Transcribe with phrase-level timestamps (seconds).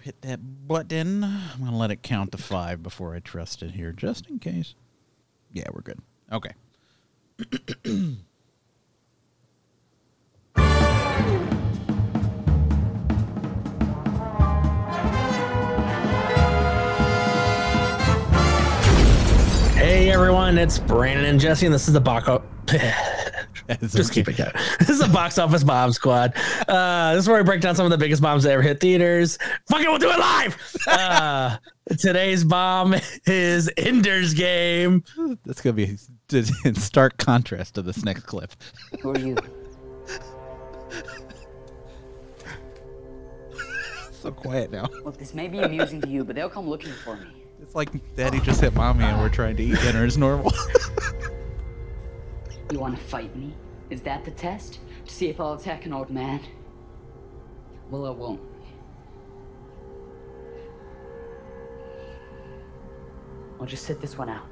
[0.00, 1.24] hit that button.
[1.24, 4.38] I'm going to let it count to five before I trust it here, just in
[4.38, 4.74] case.
[5.52, 6.00] Yeah, we're good.
[6.32, 6.52] Okay.
[19.74, 22.28] Hey everyone, it's Brandon and Jesse, and this is the box.
[23.80, 24.52] Just keep it going.
[24.78, 26.34] This is a box office bomb squad.
[26.66, 28.80] Uh, this is where we break down some of the biggest bombs that ever hit
[28.80, 29.38] theaters.
[29.68, 30.56] Fuck it, we'll do it live.
[30.90, 31.56] Uh,
[31.98, 32.94] today's bomb
[33.26, 35.04] is Ender's Game.
[35.44, 35.96] That's going to be
[36.64, 38.52] in stark contrast to this next clip.
[39.02, 39.36] Who are you?
[44.12, 44.88] so quiet now.
[45.04, 47.26] Look, this may be amusing to you, but they'll come looking for me.
[47.62, 50.52] It's like daddy just hit mommy and we're trying to eat dinner as normal.
[52.70, 53.52] You want to fight me?
[53.90, 54.78] Is that the test?
[55.04, 56.40] To see if I'll attack an old man?
[57.90, 58.40] Well, I won't.
[63.58, 64.46] I'll just sit this one out.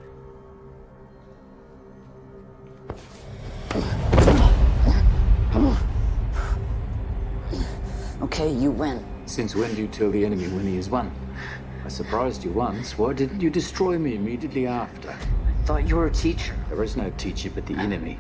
[8.20, 9.05] Okay, you win.
[9.27, 11.12] Since when do you tell the enemy when he has won?
[11.84, 12.98] I surprised you once.
[12.98, 15.16] Why didn't you destroy me immediately after?
[15.69, 16.56] I thought you were a teacher.
[16.70, 18.19] There is no teacher but the enemy.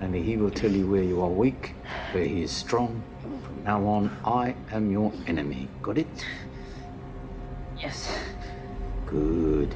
[0.00, 1.74] Only he will tell you where you are weak,
[2.12, 3.02] where he is strong.
[3.20, 5.66] From now on, I am your enemy.
[5.82, 6.06] Got it?
[7.76, 8.16] Yes.
[9.04, 9.74] Good.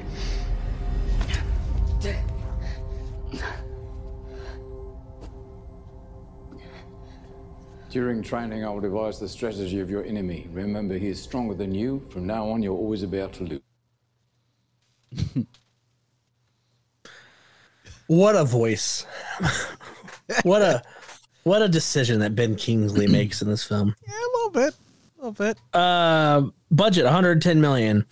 [7.89, 10.47] During training, I will devise the strategy of your enemy.
[10.53, 12.01] Remember, he is stronger than you.
[12.09, 13.64] From now on, you're always about to lose.
[18.07, 19.05] What a voice.
[20.43, 20.83] what a
[21.43, 23.95] what a decision that Ben Kingsley makes in this film.
[24.07, 24.73] yeah, a little bit.
[24.73, 25.57] A little bit.
[25.73, 28.05] Uh budget 110 million.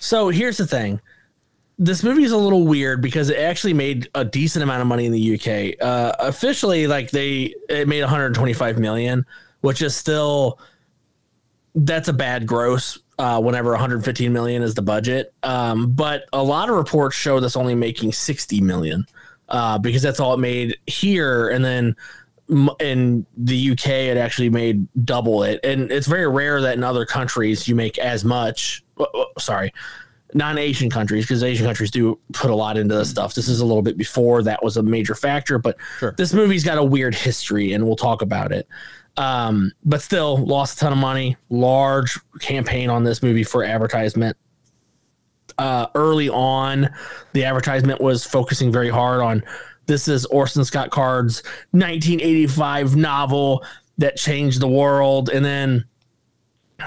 [0.00, 1.00] So here's the thing.
[1.78, 5.06] This movie is a little weird because it actually made a decent amount of money
[5.06, 5.82] in the UK.
[5.84, 9.26] Uh, officially, like they it made 125 million,
[9.60, 10.60] which is still
[11.74, 12.98] that's a bad gross.
[13.16, 17.54] Uh, whenever 115 million is the budget, um, but a lot of reports show this
[17.54, 19.06] only making 60 million
[19.50, 21.94] uh, because that's all it made here, and then
[22.80, 27.06] in the UK it actually made double it, and it's very rare that in other
[27.06, 28.82] countries you make as much.
[28.98, 29.72] uh, uh, Sorry,
[30.34, 33.32] non-Asian countries because Asian countries do put a lot into this stuff.
[33.34, 36.14] This is a little bit before that was a major factor, but Sure.
[36.18, 38.66] this movie's got a weird history, and we'll talk about it.
[39.16, 41.36] Um, but still, lost a ton of money.
[41.48, 44.36] Large campaign on this movie for advertisement.
[45.56, 46.90] Uh, early on,
[47.32, 49.44] the advertisement was focusing very hard on
[49.86, 51.42] this is Orson Scott Card's
[51.72, 53.64] 1985 novel
[53.98, 55.84] that changed the world, and then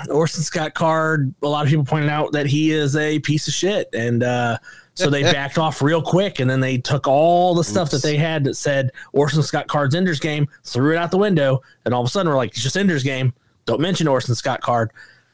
[0.09, 3.53] Orson Scott Card, a lot of people pointed out that he is a piece of
[3.53, 3.89] shit.
[3.93, 4.57] And uh,
[4.97, 6.40] so they backed off real quick.
[6.40, 9.96] And then they took all the stuff that they had that said Orson Scott Card's
[9.96, 11.62] Ender's Game, threw it out the window.
[11.85, 13.34] And all of a sudden, we're like, it's just Ender's Game.
[13.66, 14.91] Don't mention Orson Scott Card.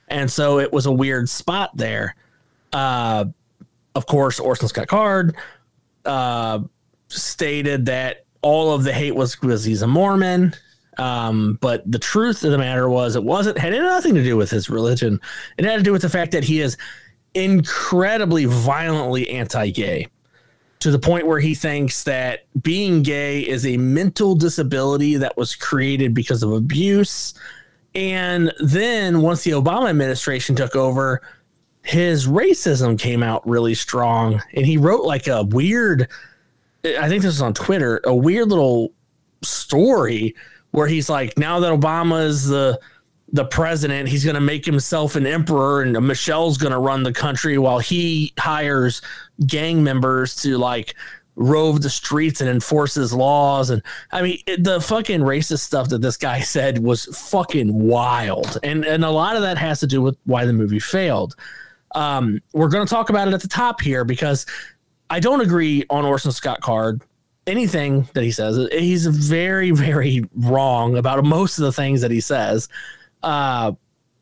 [0.09, 2.15] And so it was a weird spot there.
[2.73, 3.25] Uh,
[3.95, 5.35] of course, Orson Scott Card
[6.05, 6.59] uh,
[7.07, 10.53] stated that all of the hate was because he's a Mormon.
[10.97, 14.51] Um, but the truth of the matter was, it wasn't had nothing to do with
[14.51, 15.19] his religion.
[15.57, 16.77] It had to do with the fact that he is
[17.33, 20.07] incredibly violently anti-gay
[20.79, 25.55] to the point where he thinks that being gay is a mental disability that was
[25.55, 27.33] created because of abuse.
[27.95, 31.21] And then once the Obama administration took over,
[31.83, 34.41] his racism came out really strong.
[34.53, 36.09] And he wrote like a weird,
[36.83, 38.91] I think this was on Twitter, a weird little
[39.41, 40.35] story
[40.71, 42.79] where he's like, now that Obama is the
[43.33, 47.11] the president, he's going to make himself an emperor, and Michelle's going to run the
[47.11, 49.01] country while he hires
[49.47, 50.93] gang members to like
[51.35, 53.71] rove the streets and enforces laws.
[53.71, 58.59] And I mean, it, the fucking racist stuff that this guy said was fucking wild,
[58.61, 61.35] and and a lot of that has to do with why the movie failed.
[61.95, 64.45] Um, we're going to talk about it at the top here because
[65.09, 67.01] I don't agree on Orson Scott Card
[67.47, 68.67] anything that he says.
[68.71, 72.69] He's very, very wrong about most of the things that he says.
[73.23, 73.73] Uh,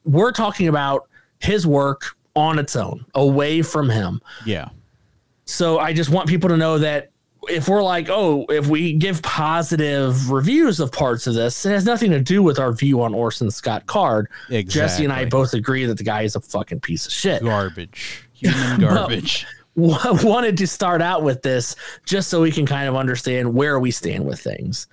[0.06, 1.07] we're talking about
[1.39, 4.21] his work on its own, away from him.
[4.45, 4.69] Yeah.
[5.45, 7.12] So I just want people to know that
[7.50, 11.86] if we're like, oh, if we give positive reviews of parts of this, it has
[11.86, 14.27] nothing to do with our view on Orson Scott Card.
[14.69, 17.42] Jesse and I both agree that the guy is a fucking piece of shit.
[17.42, 18.27] Garbage.
[18.33, 19.45] Human garbage.
[19.75, 21.75] wanted to start out with this
[22.06, 24.88] just so we can kind of understand where we stand with things.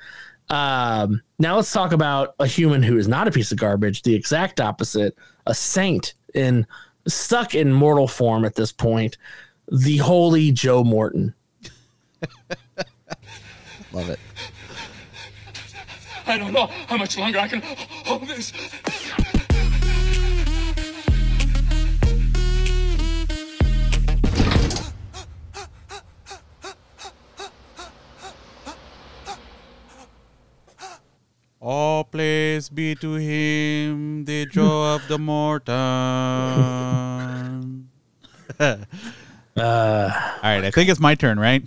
[0.51, 4.15] Um, now let's talk about a human who is not a piece of garbage, the
[4.15, 5.17] exact opposite,
[5.47, 6.67] a saint in
[7.07, 9.17] stuck in mortal form at this point,
[9.71, 11.35] the holy Joe Morton.
[13.93, 14.21] Love it.
[16.27, 18.53] I don't know how much longer I can hold this.
[31.61, 35.75] All praise be to him, the joy of the mortal.
[38.55, 38.77] All
[39.59, 41.65] right, I think it's my turn, right?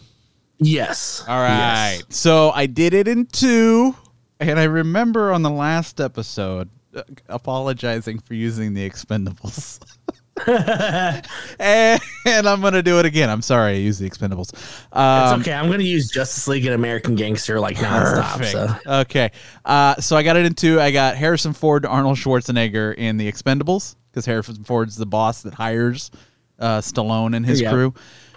[0.59, 1.25] Yes.
[1.27, 1.95] All right.
[1.97, 2.03] Yes.
[2.09, 3.93] So I did it in two,
[4.39, 9.83] and I remember on the last episode uh, apologizing for using the expendables.
[10.47, 11.25] and,
[12.25, 13.29] and I'm going to do it again.
[13.29, 14.53] I'm sorry I used the expendables.
[14.95, 15.53] Um, it's okay.
[15.55, 18.37] I'm going to use Justice League and American Gangster like nonstop.
[18.37, 18.51] Perfect.
[18.85, 19.31] So Okay.
[19.65, 20.79] Uh, so I got it into.
[20.79, 25.53] I got Harrison Ford, Arnold Schwarzenegger in the Expendables because Harrison Ford's the boss that
[25.53, 26.11] hires
[26.59, 27.71] uh, Stallone and his Yeah.
[27.71, 27.93] crew.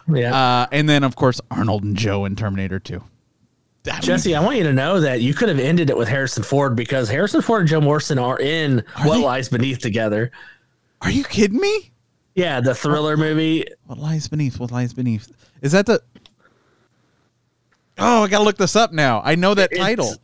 [0.08, 0.34] yeah.
[0.34, 3.02] Uh, and then, of course, Arnold and Joe in Terminator 2.
[3.86, 6.08] I mean, Jesse, I want you to know that you could have ended it with
[6.08, 9.22] Harrison Ford because Harrison Ford and Joe Morton are in What they?
[9.22, 10.30] Lies Beneath together.
[11.02, 11.92] are you kidding me?
[12.34, 13.64] Yeah, the thriller movie.
[13.86, 14.58] What lies beneath?
[14.58, 15.30] What lies beneath?
[15.62, 16.02] Is that the.
[17.98, 19.22] Oh, I got to look this up now.
[19.24, 20.14] I know that It's- title.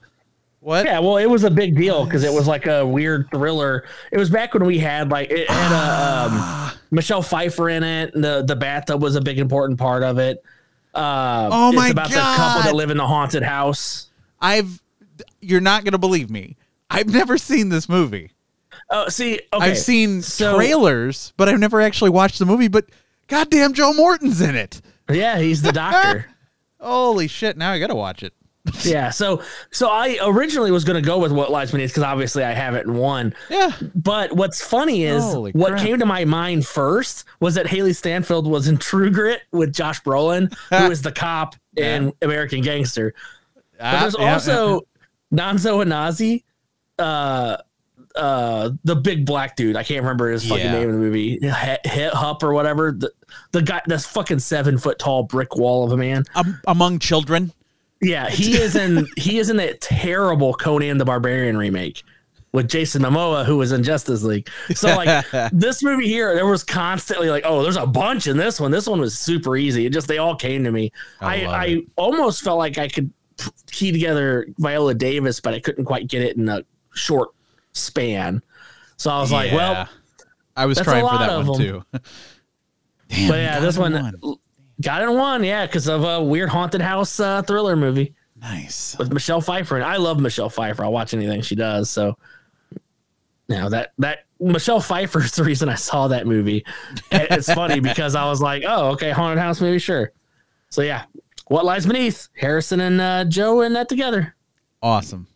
[0.62, 0.84] What?
[0.84, 3.86] Yeah, well, it was a big deal because it was like a weird thriller.
[4.12, 8.14] It was back when we had like it had a um, Michelle Pfeiffer in it.
[8.14, 10.42] And the the bathtub was a big important part of it.
[10.94, 14.10] Uh, Oh it's my about the couple that live in the haunted house.
[14.38, 14.82] I've.
[15.40, 16.58] You're not going to believe me.
[16.90, 18.32] I've never seen this movie.
[18.90, 22.69] Oh, see, okay, I've seen so- trailers, but I've never actually watched the movie.
[22.69, 22.87] But
[23.28, 24.81] goddamn, Joe Morton's in it.
[25.10, 26.26] Yeah, he's the doctor.
[26.81, 27.56] Holy shit!
[27.56, 28.32] Now I gotta watch it.
[28.84, 32.52] yeah, so so I originally was to go with What Lies Beneath because obviously I
[32.52, 33.34] have it in one.
[33.48, 33.72] Yeah.
[33.94, 35.82] But what's funny is Holy what crap.
[35.82, 40.02] came to my mind first was that Hailee Steinfeld was in True Grit with Josh
[40.02, 43.14] Brolin, who is the cop in American Gangster.
[43.78, 44.81] But there's Ah, yeah, also
[45.32, 46.44] Nonso Anozie,
[46.98, 47.56] uh,
[48.16, 49.76] uh, the big black dude.
[49.76, 50.72] I can't remember his fucking Yeah.
[50.72, 51.38] name in the movie.
[51.40, 52.92] Hit, Hit Hup or whatever.
[52.92, 53.12] The,
[53.52, 56.24] the guy, that's fucking seven foot tall brick wall of a man.
[56.34, 57.52] um, among children.
[58.00, 62.02] Yeah, he is in he is in that terrible Conan the Barbarian remake
[62.52, 64.48] with Jason Momoa, who was in Justice League.
[64.74, 68.58] So like this movie here, there was constantly like, oh, there's a bunch in this
[68.58, 68.70] one.
[68.70, 69.86] This one was super easy.
[69.86, 70.90] It just they all came to me.
[71.20, 73.12] I I I, almost felt like I could
[73.70, 76.62] key together Viola Davis, but I couldn't quite get it in a
[76.94, 77.28] short
[77.72, 78.43] span.
[78.96, 79.88] So I was like, well,
[80.56, 81.56] I was trying for that one them.
[81.56, 81.82] too.
[83.08, 84.37] Damn, but yeah, this in one,
[84.81, 88.14] got in one, yeah, because of a weird haunted house uh, thriller movie.
[88.40, 88.96] Nice.
[88.99, 90.84] with Michelle Pfeiffer, and I love Michelle Pfeiffer.
[90.84, 91.90] I'll watch anything she does.
[91.90, 92.17] So,
[93.49, 96.64] now that that Michelle Pfeiffer is the reason I saw that movie.
[97.11, 100.12] It's funny because I was like, oh, okay, haunted house movie, sure.
[100.70, 101.05] So yeah,
[101.49, 102.28] what lies beneath?
[102.37, 104.34] Harrison and uh, Joe in that together.
[104.82, 105.26] Awesome.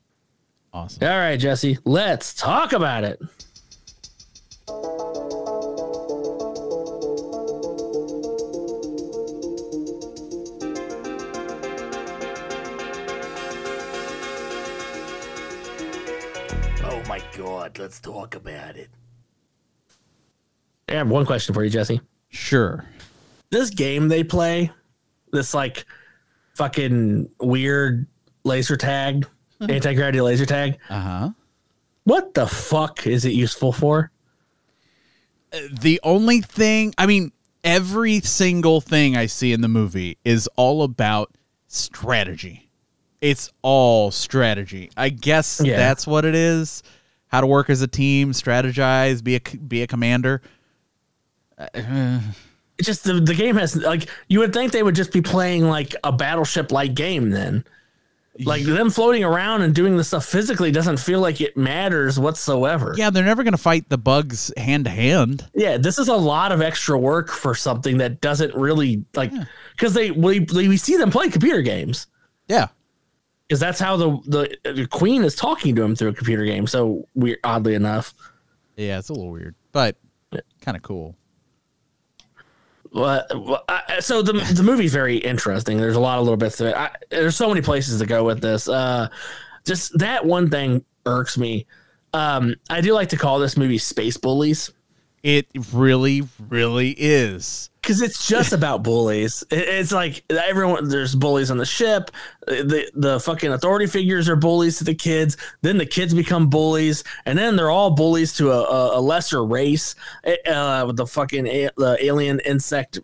[0.75, 1.07] Awesome.
[1.09, 3.23] All right, Jesse, let's talk about it.
[16.83, 18.91] Oh my God, let's talk about it.
[20.89, 22.01] I have one question for you, Jesse.
[22.31, 22.85] Sure.
[23.51, 24.73] This game they play,
[25.31, 25.87] this like
[26.57, 28.09] fucking weird
[28.43, 29.25] laser tag,
[29.69, 30.79] anti gravity laser tag.
[30.89, 31.31] Uh huh.
[32.05, 34.11] What the fuck is it useful for?
[35.81, 37.33] The only thing, I mean,
[37.63, 41.33] every single thing I see in the movie is all about
[41.69, 42.69] strategy.
[43.21, 44.91] It's all strategy.
[44.97, 45.77] I guess Yeah.
[45.77, 46.83] that's what it is.
[47.29, 50.43] How to work as a team, strategize, be a be a commander.
[51.75, 55.65] It's just the, the game has like you would think they would just be playing
[55.69, 57.65] like a battleship like game then.
[58.41, 62.93] Like them floating around and doing the stuff physically doesn't feel like it matters whatsoever.
[62.97, 65.49] Yeah, they're never going to fight the bugs hand to hand.
[65.55, 69.33] Yeah, this is a lot of extra work for something that doesn't really like
[69.77, 72.09] because they we, we see them play computer games.
[72.49, 72.69] Yeah.
[73.47, 76.67] because that's how the, the the queen is talking to him through a computer game.
[76.67, 78.15] So weird, oddly enough.
[78.77, 79.97] Yeah, it's a little weird, but
[80.61, 81.15] kind of cool.
[82.95, 85.79] Well, I, so the the movie's very interesting.
[85.79, 86.77] There's a lot of little bits to it.
[86.77, 88.69] I, there's so many places to go with this.
[88.69, 89.09] Uh,
[89.65, 91.67] just that one thing irks me.
[92.13, 94.73] Um, I do like to call this movie Space Bullies.
[95.25, 97.71] It really, really is.
[97.85, 99.45] Because it's just about bullies.
[99.51, 102.11] It's like everyone there's bullies on the ship.
[102.47, 105.37] The the fucking authority figures are bullies to the kids.
[105.61, 109.45] Then the kids become bullies, and then they're all bullies to a, a, a lesser
[109.45, 109.95] race.
[110.47, 112.99] Uh, with the fucking a, the alien insect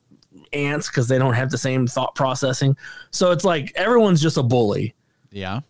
[0.52, 2.76] ants because they don't have the same thought processing.
[3.10, 4.94] So it's like everyone's just a bully.
[5.30, 5.60] Yeah.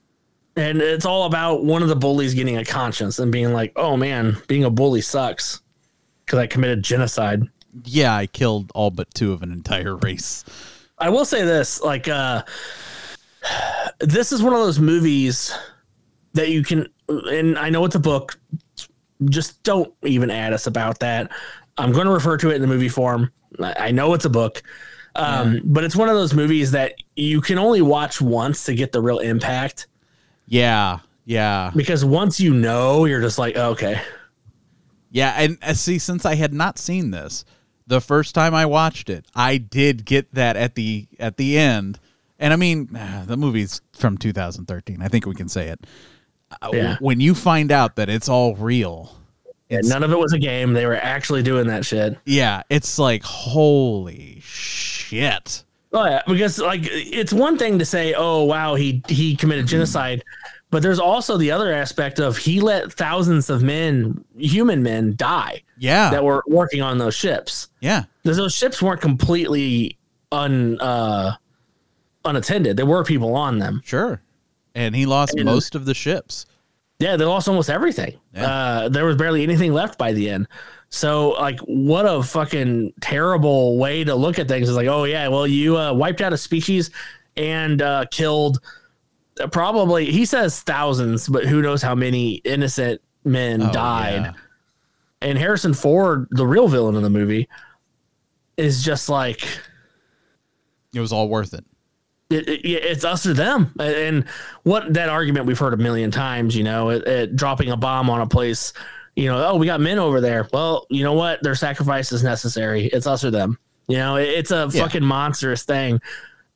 [0.56, 3.96] And it's all about one of the bullies getting a conscience and being like, "Oh
[3.96, 5.62] man, being a bully sucks,"
[6.24, 7.48] because I committed genocide.
[7.84, 10.44] Yeah, I killed all but two of an entire race.
[10.98, 12.42] I will say this, like uh
[14.00, 15.56] this is one of those movies
[16.34, 18.38] that you can and I know it's a book,
[19.26, 21.30] just don't even add us about that.
[21.78, 23.32] I'm going to refer to it in the movie form.
[23.60, 24.62] I know it's a book.
[25.16, 28.92] Um, but it's one of those movies that you can only watch once to get
[28.92, 29.88] the real impact
[30.46, 31.00] Yeah.
[31.24, 31.72] Yeah.
[31.74, 34.00] because once you know, you're just like, okay.
[35.10, 37.44] Yeah, and uh, see, since I had not seen this
[37.90, 41.98] the first time I watched it, I did get that at the at the end.
[42.38, 45.02] And I mean, ah, the movie's from 2013.
[45.02, 45.86] I think we can say it.
[46.62, 46.96] Uh, Yeah.
[47.00, 49.14] When you find out that it's all real,
[49.68, 50.72] Yeah, none of it was a game.
[50.72, 52.16] They were actually doing that shit.
[52.24, 55.64] yeah, it's like holy shit.
[55.92, 60.22] Oh yeah, because like it's one thing to say, "Oh wow, he he committed genocide,"
[60.70, 65.62] but there's also the other aspect of he let thousands of men, human men, die
[65.80, 67.68] Yeah, that were working on those ships.
[67.80, 69.98] yeah, Because those ships weren't completely
[70.30, 71.32] un uh,
[72.24, 72.76] unattended.
[72.76, 73.80] There were people on them.
[73.84, 74.22] sure.
[74.76, 76.46] And he lost And- most of the ships.
[77.00, 78.18] Yeah, they lost almost everything.
[78.34, 78.46] Yeah.
[78.46, 80.46] Uh, there was barely anything left by the end.
[80.90, 84.68] So, like, what a fucking terrible way to look at things.
[84.68, 86.90] Is like, oh yeah, well, you uh, wiped out a species
[87.38, 88.60] and uh, killed
[89.40, 90.10] uh, probably.
[90.12, 94.22] He says thousands, but who knows how many innocent men Oh, died.
[94.22, 94.32] yeah.
[95.22, 97.48] And Harrison Ford, the real villain of the movie,
[98.56, 99.46] is just like
[100.94, 101.64] It was all worth it.
[102.30, 103.72] it, it- it's us or them.
[103.78, 104.24] And
[104.64, 108.08] what that argument we've heard a million times, you know, it, it, dropping a bomb
[108.10, 108.72] on a place,
[109.16, 110.48] you know, oh, we got men over there.
[110.52, 111.42] Well, you know what?
[111.42, 112.86] Their sacrifice is necessary.
[112.86, 113.58] It's us or them.
[113.88, 114.82] You know, it, it's a Yeah.
[114.84, 116.00] fucking monstrous thing.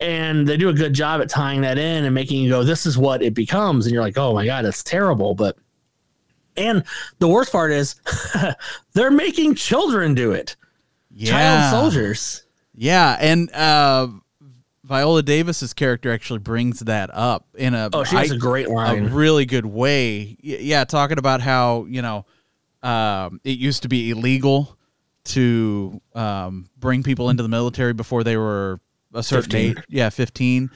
[0.00, 2.86] And they do a good job at tying that in and making you go, this
[2.86, 3.86] is what it becomes.
[3.86, 5.34] And you're like, oh my God, it's terrible.
[5.34, 5.56] But,
[6.56, 6.84] and
[7.18, 7.96] the worst part is
[8.94, 10.56] they're making children do it.
[11.10, 11.30] Yeah.
[11.30, 12.42] Child soldiers.
[12.74, 14.08] Yeah, and uh,
[14.82, 18.66] Viola Davis's character actually brings that up in a Oh, she has I- a great
[18.66, 20.36] a really good way.
[20.40, 22.26] Yeah, talking about how you know
[22.82, 24.76] um, it used to be illegal
[25.26, 28.78] to um, bring people into the military before they were
[29.14, 29.70] a certain 15.
[29.78, 29.84] age.
[29.88, 30.70] Yeah, fifteen.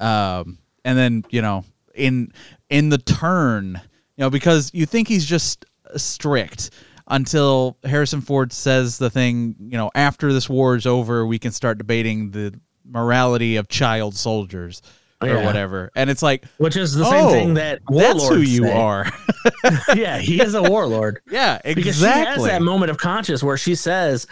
[0.00, 2.32] Um, and then you know in
[2.70, 3.80] in the turn,
[4.16, 5.64] you know, because you think he's just
[5.96, 6.70] strict
[7.08, 11.50] until Harrison Ford says the thing, you know, after this war is over, we can
[11.52, 14.82] start debating the morality of child soldiers
[15.20, 15.44] or Yeah.
[15.44, 15.90] whatever.
[15.96, 18.72] And it's like, Which is the same oh, thing that that's who you say.
[18.72, 19.06] are.
[19.94, 21.20] yeah, he is a warlord.
[21.30, 21.74] yeah, exactly.
[21.74, 24.26] Because she has that moment of conscience where she says,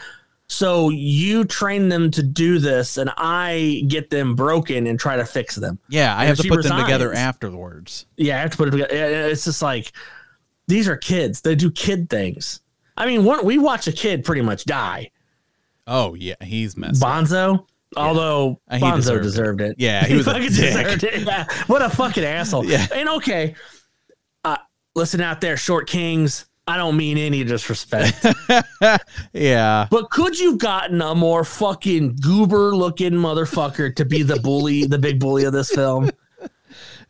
[0.52, 5.24] So you train them to do this, and I get them broken and try to
[5.24, 5.78] fix them.
[5.88, 8.06] yeah, I and have to put them together afterwards.
[8.16, 8.92] Yeah, I have to put it together.
[9.28, 9.92] It's just like
[10.66, 11.40] these are kids.
[11.42, 12.62] They do kid things.
[12.96, 15.12] I mean, one, we watch a kid pretty much die.
[15.86, 17.00] Oh yeah, he's messed.
[17.00, 17.08] up.
[17.08, 17.66] Bonzo,
[17.96, 19.70] although Uh, he Bonzo deserved deserved, it.
[19.70, 19.76] it.
[19.78, 21.22] Yeah, he was a fucking deserved it.
[21.22, 21.44] Yeah.
[21.68, 22.64] What a fucking asshole.
[22.68, 22.88] Yeah.
[22.92, 23.54] And okay,
[24.44, 24.56] uh,
[24.96, 26.46] listen out there, short kings.
[26.66, 28.24] I don't mean any disrespect.
[29.32, 34.84] Yeah, But could you gotten a more fucking goober looking motherfucker to be the bully,
[34.86, 36.10] the big bully of this film?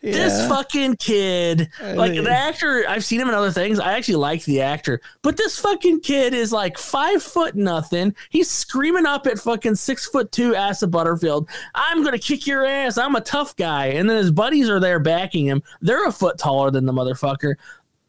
[0.03, 3.79] This fucking kid, like the actor, I've seen him in other things.
[3.79, 8.15] I actually like the actor, but this fucking kid is like five foot nothing.
[8.31, 11.51] He's screaming up at fucking six foot two Asa Butterfield.
[11.75, 12.97] I'm gonna kick your ass.
[12.97, 13.89] I'm a tough guy.
[13.89, 15.63] And then his buddies are there backing him.
[15.83, 17.57] They're a foot taller than the motherfucker.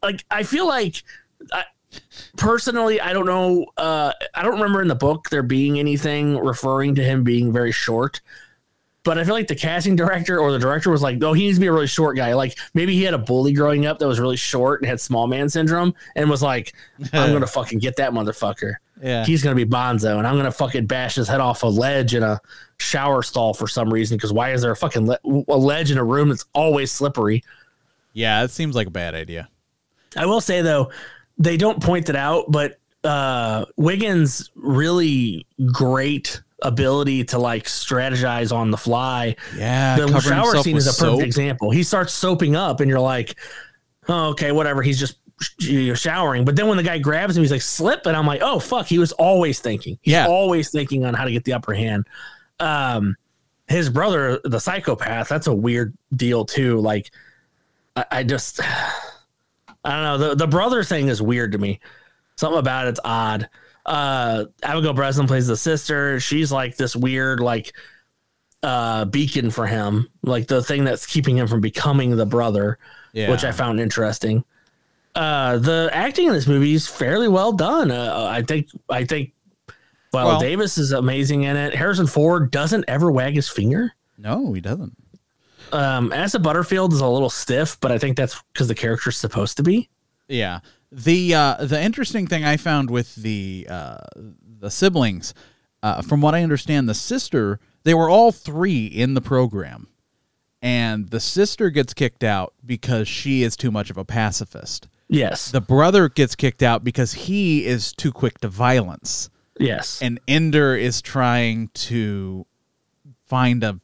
[0.02, 1.02] Like I feel like
[1.52, 1.64] I,
[2.36, 3.66] personally, I don't know.
[3.76, 7.72] Uh, I don't remember in the book there being anything referring to him being very
[7.72, 8.20] short.
[9.04, 11.56] But I feel like the casting director or the director was like, "Oh, he needs
[11.56, 14.06] to be a really short guy." Like maybe he had a bully growing up that
[14.06, 16.72] was really short and had small man syndrome, and was like,
[17.12, 18.74] "I'm gonna fucking get that motherfucker.
[19.02, 19.24] yeah.
[19.24, 22.22] He's gonna be Bonzo, and I'm gonna fucking bash his head off a ledge in
[22.22, 22.40] a
[22.78, 24.16] shower stall for some reason.
[24.16, 25.18] Because why is there a fucking le-
[25.48, 27.42] a ledge in a room that's always slippery?"
[28.12, 29.48] yeah, it seems like a bad idea.
[30.16, 30.92] I will say though,
[31.42, 38.70] they don't point it out, but uh Wiggin's really great ability to like strategize on
[38.70, 39.34] the fly.
[39.56, 41.22] Yeah, The shower scene is a perfect soap.
[41.22, 41.70] example.
[41.72, 43.34] He starts soaping up and you're like,
[44.08, 44.82] oh, okay, whatever.
[44.82, 45.16] He's just
[45.58, 46.44] you know, showering.
[46.44, 48.86] But then when the guy grabs him, he's like slip, and I'm like, oh fuck,
[48.86, 49.98] he was always thinking.
[50.02, 50.28] He's Yeah.
[50.28, 52.06] always thinking on how to get the upper hand.
[52.60, 53.16] Um,
[53.66, 56.78] his brother, the psychopath, that's a weird deal too.
[56.80, 57.10] Like,
[57.96, 58.60] I, I just,
[59.84, 60.28] I don't know.
[60.28, 61.80] The the brother thing is weird to me.
[62.36, 63.48] Something about it's odd.
[63.84, 66.20] Uh, Abigail Breslin plays the sister.
[66.20, 67.72] She's like this weird, like,
[68.62, 72.78] uh, beacon for him, like the thing that's keeping him from becoming the brother
[73.12, 73.28] Yeah.
[73.30, 74.44] which I found interesting.
[75.16, 77.90] Uh, the acting in this movie is fairly well done.
[77.90, 79.32] Uh, I think I think
[80.12, 81.74] well, Well- Davis is amazing in it.
[81.74, 83.92] Harrison Ford doesn't ever wag his finger.
[84.16, 84.96] no, he doesn't.
[85.72, 89.56] Um, Asa Butterfield is a little stiff, but I think that's because the character's supposed
[89.56, 89.88] to be.
[90.28, 90.60] Yeah.
[90.90, 93.98] The uh, the interesting thing I found with the uh,
[94.60, 95.32] the siblings,
[95.82, 99.88] uh, from what I understand, the sister they were all three in the program,
[100.60, 104.88] and the sister gets kicked out because she is too much of a pacifist.
[105.08, 105.50] Yes.
[105.50, 110.00] The brother gets kicked out because he is too quick to violence, yes.
[110.02, 112.46] and Ender is trying to
[113.26, 113.80] find a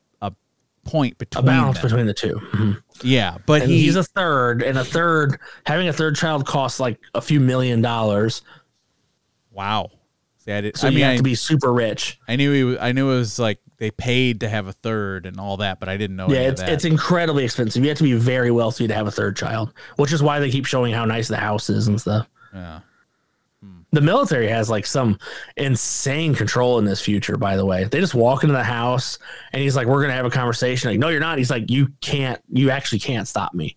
[0.88, 1.88] a point a balance them.
[1.88, 2.82] between the 2 Mhm.
[3.02, 6.98] yeah, but he, he's a third, and a third having a third child costs like
[7.14, 8.42] a few million dollars.
[9.52, 9.90] wow.
[10.38, 12.18] See, I, did, So I you mean, have I, to be super rich.
[12.26, 15.38] I knew he I knew it was like they paid to have a third and
[15.38, 16.28] all that, but I didn't know.
[16.28, 17.82] Yeah, it's it's incredibly expensive.
[17.82, 20.50] You have to be very wealthy to have a third child, which is why they
[20.50, 22.28] keep showing how nice the house is and stuff.
[22.54, 22.80] yeah.
[23.90, 25.18] The military has like some
[25.56, 27.84] insane control in this future, by the way.
[27.84, 29.18] They just walk into the house
[29.52, 30.90] and he's like, We're gonna have a conversation.
[30.90, 31.38] Like, no, you're not.
[31.38, 33.76] He's like, You can't you actually can't stop me.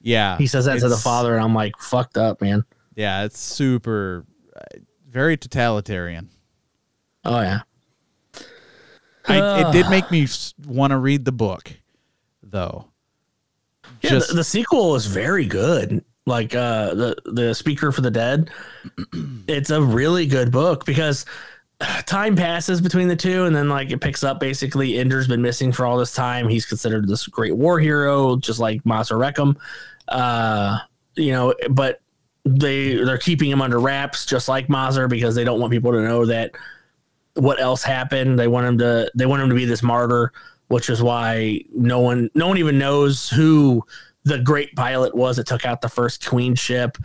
[0.00, 0.38] yeah.
[0.38, 2.62] He says that to the father, and I'm like, fucked up, man.
[2.94, 4.24] Yeah, it's super,
[4.56, 6.30] uh, very totalitarian.
[7.24, 7.60] Oh yeah.
[9.26, 10.26] I, it did make me
[10.66, 11.70] want to read the book,
[12.42, 12.86] though.
[14.00, 16.02] Yeah, Just the, the sequel is very good.
[16.28, 18.50] Like uh the the Speaker for the Dead.
[19.48, 21.24] it's a really good book because
[22.06, 25.72] time passes between the two and then like it picks up basically Ender's been missing
[25.72, 26.48] for all this time.
[26.48, 29.56] He's considered this great war hero just like Mazer Rackham.
[30.06, 30.78] Uh
[31.16, 32.00] you know, but
[32.44, 36.02] they they're keeping him under wraps just like Mazer because they don't want people to
[36.02, 36.52] know that
[37.34, 38.38] what else happened.
[38.38, 40.32] They want him to they want him to be this martyr,
[40.68, 43.84] which is why no one no one even knows who
[44.28, 46.98] the great pilot was that took out the first queen ship.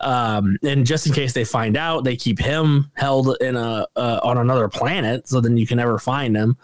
[0.00, 4.20] Um, and just in case they find out, they keep him held in a uh,
[4.22, 6.56] on another planet, so then you can never find him.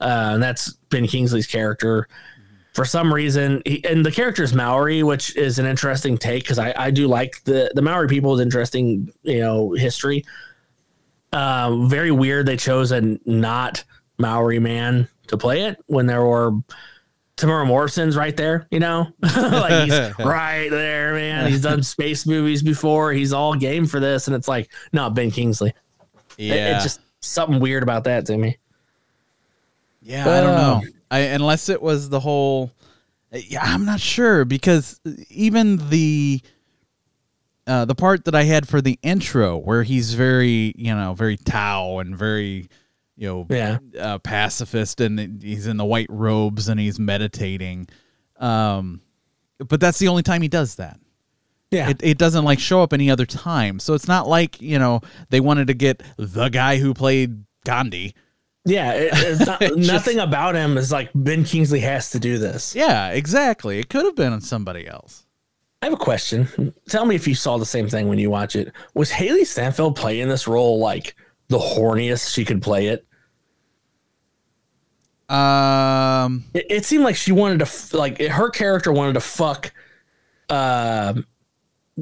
[0.00, 2.08] Uh, and that's Ben Kingsley's character.
[2.74, 6.58] For some reason, he, and the character is Maori, which is an interesting take because
[6.58, 10.24] I, I do like the the Maori people is interesting, you know, history.
[11.32, 13.84] Um, very weird they chose a not
[14.18, 16.52] Maori man to play it when there were
[17.38, 21.48] Temuera Morrison's right there, you know, like he's right there, man.
[21.50, 23.12] He's done space movies before.
[23.12, 25.70] He's all game for this, and it's like, no, Ben Kingsley.
[26.36, 28.58] It- yeah, it's just something weird about that to me.
[30.02, 30.22] yeah.
[30.28, 30.82] I don't know.
[30.84, 30.88] Oh.
[31.10, 32.70] I unless it was the whole.
[33.32, 36.40] Yeah, I'm not sure because even the.
[37.66, 41.36] Uh, the part that I had for the intro, where he's very, you know, very
[41.36, 42.70] Tao and very,
[43.18, 43.78] you know, Yeah.
[44.00, 47.88] uh, pacifist, and he's in the white robes and he's meditating.
[48.36, 49.00] Um,
[49.58, 50.98] but that's the only time he does that.
[51.70, 53.78] Yeah, It, it doesn't like show up any other time.
[53.80, 58.14] So it's not like, you know, they wanted to get the guy who played Gandhi.
[58.64, 58.92] yeah.
[58.92, 62.74] It, it's not, just- nothing about him is like Ben Kingsley has to do this.
[62.74, 63.78] Yeah, exactly.
[63.80, 65.26] It could have been on somebody else.
[65.82, 66.72] I have a question.
[66.88, 68.72] Tell me if you saw the same thing when you watch it.
[68.94, 71.14] Was Hailee Steinfeld playing this role like
[71.48, 73.06] the horniest she could play it?
[75.28, 79.72] Um, It, it seemed like she wanted to f- like her character wanted to fuck
[80.48, 81.26] um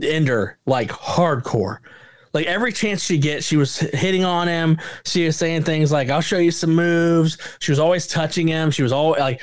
[0.01, 1.79] Ender like hardcore.
[2.33, 4.79] Like every chance she gets, she was hitting on him.
[5.05, 8.71] She was saying things like, "I'll show you some moves." She was always touching him.
[8.71, 9.41] She was always like,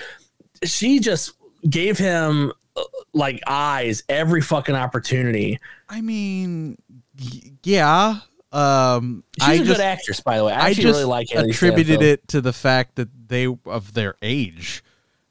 [0.63, 1.34] she just
[1.67, 5.60] gave him uh, like eyes every fucking opportunity.
[5.89, 6.78] I mean,
[7.19, 8.17] y- yeah.
[8.54, 10.54] Um, She's I a just, good actress, by the way.
[10.54, 12.04] I, I just really like Hailee attributed Steinfeld.
[12.04, 14.84] it to the fact that they of their age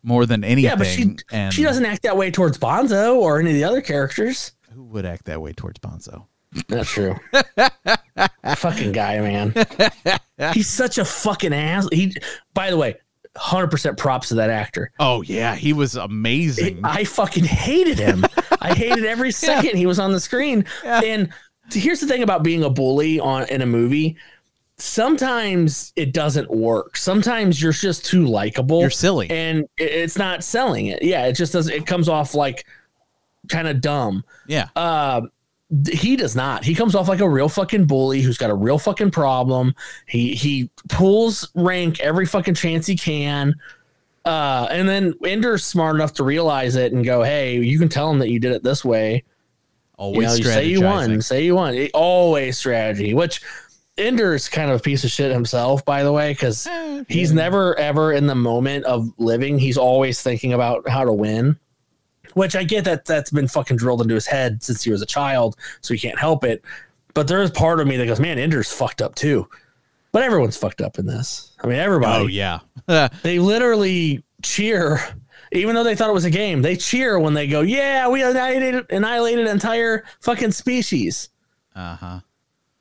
[0.03, 0.65] more than anything.
[0.65, 3.65] Yeah, but she and she doesn't act that way towards Bonzo or any of the
[3.65, 4.53] other characters.
[4.73, 6.27] Who would act that way towards Bonzo?
[6.69, 7.15] That's true.
[8.57, 9.55] fucking guy, man.
[10.53, 11.89] He's such a fucking ass.
[11.93, 12.15] He,
[12.53, 12.97] by the way,
[13.37, 14.93] hundred percent props to that actor.
[14.99, 16.81] Oh yeah, he was amazing.
[16.85, 18.25] I fucking hated him.
[18.61, 20.65] I hated every second he was on the screen.
[20.85, 21.33] And
[21.75, 24.17] here's the thing about being a bully on in a movie.
[24.79, 26.97] Sometimes it doesn't work.
[26.97, 28.81] Sometimes you're just too likable.
[28.81, 29.31] You're silly.
[29.31, 31.03] and it- it's not selling it.
[31.03, 31.69] Yeah, it just does.
[31.69, 32.67] It comes off like
[33.49, 34.25] kind of dumb.
[34.47, 34.69] Yeah.
[34.77, 35.23] Uh,
[35.91, 36.65] he does not.
[36.65, 39.75] He comes off like a real fucking bully who's got a real fucking problem.
[40.07, 43.55] He he pulls rank every fucking chance he can.
[44.25, 48.11] Uh, and then Ender's smart enough to realize it and go, "Hey, you can tell
[48.11, 49.25] him that you did it this way.
[50.03, 51.75] Always You know, you say you won, say you won.
[51.75, 53.41] It- always strategy." Which
[53.97, 57.79] Ender's kind of a piece of shit himself, by the way, because Eh, he's never
[57.79, 59.59] ever in the moment of living.
[59.59, 61.57] He's always thinking about how to win.
[62.35, 65.07] Which I get that that's been fucking drilled into his head since he was a
[65.07, 66.63] child, so he can't help it.
[67.15, 69.47] But there is part of me that goes, "Man, Ender's fucked up too."
[70.11, 71.53] But everyone's fucked up in this.
[71.63, 72.59] I mean, everybody Oh yeah.
[73.23, 75.01] they literally cheer
[75.53, 78.23] even though they thought it was a game they cheer when they go yeah we
[78.23, 81.29] annihilated annihilated an entire fucking species
[81.75, 82.21] uh huh.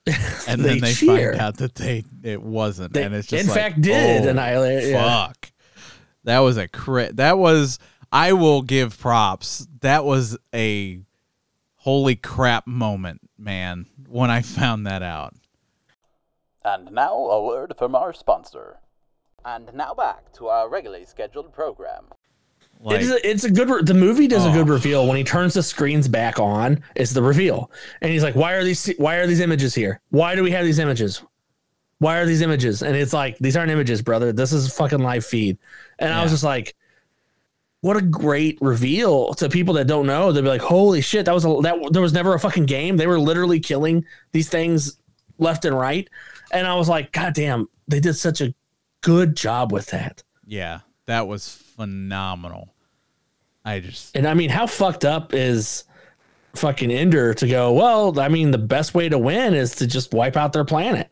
[0.48, 1.32] And They then they cheer.
[1.32, 4.30] find out that they it wasn't, they and it's just in like, fact did oh,
[4.30, 5.28] annihilate yeah.
[5.28, 5.52] Fuck.
[6.24, 7.18] That was a crit.
[7.18, 7.80] That was.
[8.12, 9.68] I will give props.
[9.82, 11.00] That was a
[11.76, 13.86] holy crap moment, man.
[14.08, 15.36] When I found that out.
[16.66, 18.80] And now a word from our sponsor.
[19.46, 22.06] And now back to our regularly scheduled program.
[22.84, 24.74] Like, it's, a, it's a good re- the movie does a good Oh.
[24.74, 27.70] reveal when he turns the screens back on it's the reveal.
[28.02, 30.00] And he's like why are these why are these images here?
[30.10, 31.22] Why do we have these images?
[32.00, 32.82] Why are these images?
[32.82, 34.34] And it's like these aren't images brother.
[34.34, 35.58] This is fucking live feed.
[36.00, 36.76] And i was just like
[37.82, 40.32] what a great reveal to people that don't know.
[40.32, 42.98] They'll be like holy shit that was a that there was never a fucking game.
[42.98, 44.98] They were literally killing these things
[45.38, 46.08] left and right.
[46.52, 48.54] And i was like god damn they did such a
[49.02, 50.24] good job with that.
[50.48, 52.71] Yeah, that was phenomenal.
[53.65, 54.15] I just.
[54.15, 55.84] And I mean, how fucked up is
[56.56, 60.13] fucking Ender to go, well, I mean, the best way to win is to just
[60.13, 61.12] wipe out their planet.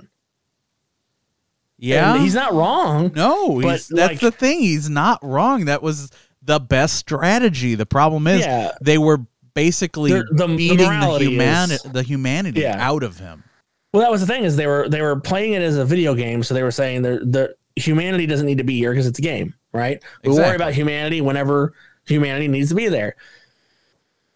[1.77, 2.13] Yeah.
[2.13, 3.11] And he's not wrong.
[3.15, 4.59] No, that's like- the thing.
[4.59, 5.65] He's not wrong.
[5.65, 6.09] That was
[6.41, 7.75] the best strategy.
[7.75, 8.71] The problem is Yeah.
[8.81, 9.21] they were
[9.53, 12.75] basically the- the beating the, morality humani- is- the humanity Yeah.
[12.79, 13.43] out of him.
[13.93, 16.13] Well, that was the thing is they were they were playing it as a video
[16.13, 19.19] game, so they were saying the the humanity doesn't need to be here because it's
[19.19, 20.03] a game, right?
[20.23, 21.73] We worry about humanity whenever
[22.09, 23.15] humanity needs to be there.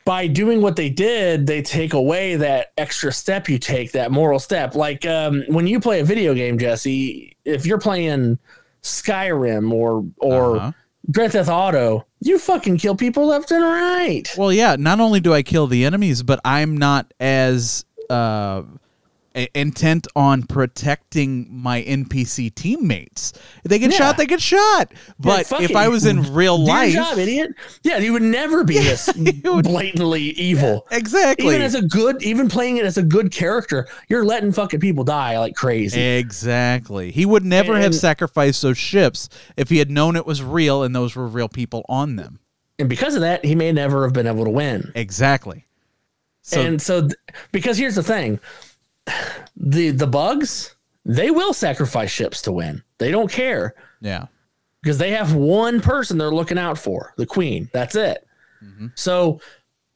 [0.06, 4.38] By doing what they did, they take away that extra step you take, that moral
[4.40, 4.76] step.
[4.76, 8.38] Like um, when you play a video game, Jesse, if you're playing
[8.82, 10.72] Skyrim or or Uh-huh.
[11.12, 14.24] Grand Theft Auto, you fucking kill people left and right.
[14.38, 14.78] Well, yeah.
[14.78, 18.64] Not only do I kill the enemies, but I'm not as uh,
[19.36, 23.34] a- intent on protecting my NPC teammates.
[23.63, 23.98] If they get Yeah.
[23.98, 24.93] shot, they get shot.
[25.19, 25.76] But fuck if it.
[25.76, 27.52] I was in real Do life, job, idiot.
[27.84, 29.10] Yeah, you would never be this
[29.43, 30.88] would- blatantly evil.
[30.91, 34.80] exactly, Even as a good, even playing it as a good character, you're letting fucking
[34.80, 36.00] people die like crazy.
[36.02, 37.12] Exactly.
[37.12, 40.96] He would never have sacrificed those ships if he had known it was real and
[40.96, 42.39] those were real people on them.
[42.80, 44.91] and because of that, he may never have been able to win.
[44.96, 45.65] Exactly.
[46.41, 47.08] So and so,
[47.54, 48.39] because here's the thing,
[49.56, 52.82] the the bugs they will sacrifice ships to win.
[52.98, 54.28] They don't care yeah.
[54.82, 57.70] because they have one person they're looking out for, the queen.
[57.74, 58.26] That's it.
[58.63, 58.88] Mm-hmm.
[58.96, 59.42] So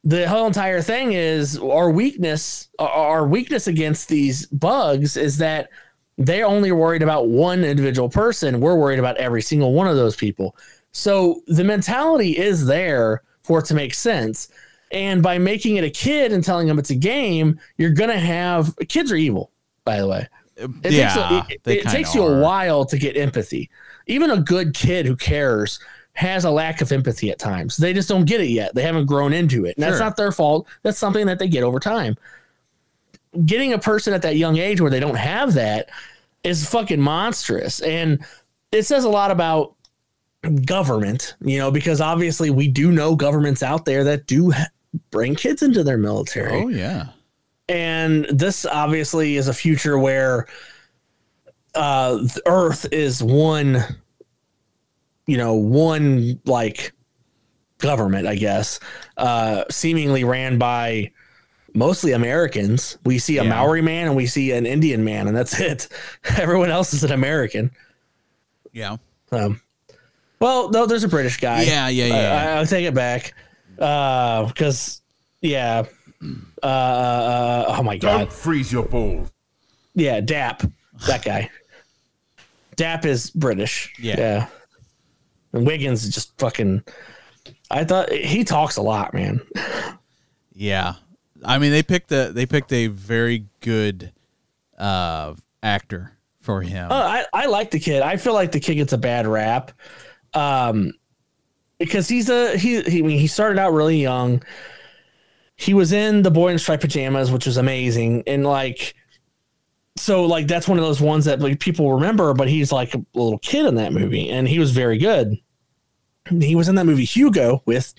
[0.04, 2.68] the whole entire thing is our weakness.
[2.78, 5.70] Our our weakness against these bugs is that
[6.18, 8.60] they're only worried about one individual person.
[8.60, 10.56] We're worried about every single one of those people.
[10.92, 14.48] So the mentality is there for it to make sense.
[14.90, 18.74] And by making it a kid and telling them it's a game, you're gonna have
[18.88, 19.50] kids are evil.
[19.84, 21.14] By the way, it yeah.
[21.14, 23.70] takes, a, it, it takes you a while to get empathy.
[24.06, 25.78] Even a good kid who cares
[26.14, 27.76] has a lack of empathy at times.
[27.76, 28.74] They just don't get it yet.
[28.74, 29.76] They haven't grown into it.
[29.76, 30.66] And that's not their fault.
[30.82, 32.16] That's something that they get over time.
[33.44, 35.90] Getting a person at that young age where they don't have that
[36.42, 37.80] is fucking monstrous.
[37.80, 38.24] And
[38.72, 39.76] it says a lot about
[40.64, 44.52] government, you know, because obviously we do know governments out there that do
[45.10, 47.08] bring kids into their military Oh yeah.
[47.68, 50.46] and this obviously is a future where
[51.74, 53.82] uh the earth is one
[55.26, 56.92] you know one like
[57.78, 58.80] government i guess
[59.18, 61.10] uh seemingly ran by
[61.74, 63.50] mostly americans we see a Yeah.
[63.50, 65.88] maori man and we see an indian man and that's it
[66.38, 67.70] everyone else is an american
[68.72, 68.96] Yeah.
[69.30, 69.60] um
[70.40, 72.52] well no there's a british guy Yeah, yeah, yeah.
[72.54, 73.34] I, I'll take it back.
[73.78, 75.00] Uh, because
[75.40, 75.84] yeah.
[76.62, 78.18] Uh, uh, oh my god.
[78.18, 79.30] Don't freeze your balls.
[79.94, 80.62] Yeah, Dap.
[81.06, 81.50] That guy.
[82.76, 83.92] Dap is British.
[84.00, 84.16] Yeah.
[84.18, 84.46] Yeah.
[85.52, 86.82] And Wiggins is just fucking.
[87.70, 89.40] I thought he talks a lot, man.
[90.52, 90.94] Yeah.
[91.44, 94.12] I mean they picked a they picked a very good
[94.76, 96.90] uh actor for him.
[96.90, 98.02] Uh, I I like the kid.
[98.02, 99.70] I feel like the kid gets a bad rap,
[100.34, 100.92] um,
[101.78, 102.82] because he's a he.
[102.82, 104.42] he I mean, he started out really young.
[105.56, 108.94] he was in the boy in striped pajamas, which was amazing, and like
[109.98, 113.04] so like that's one of those ones that like people remember, but he's like a
[113.14, 115.38] little kid in that movie, and he was very good.
[116.40, 117.94] He was in that movie Hugo with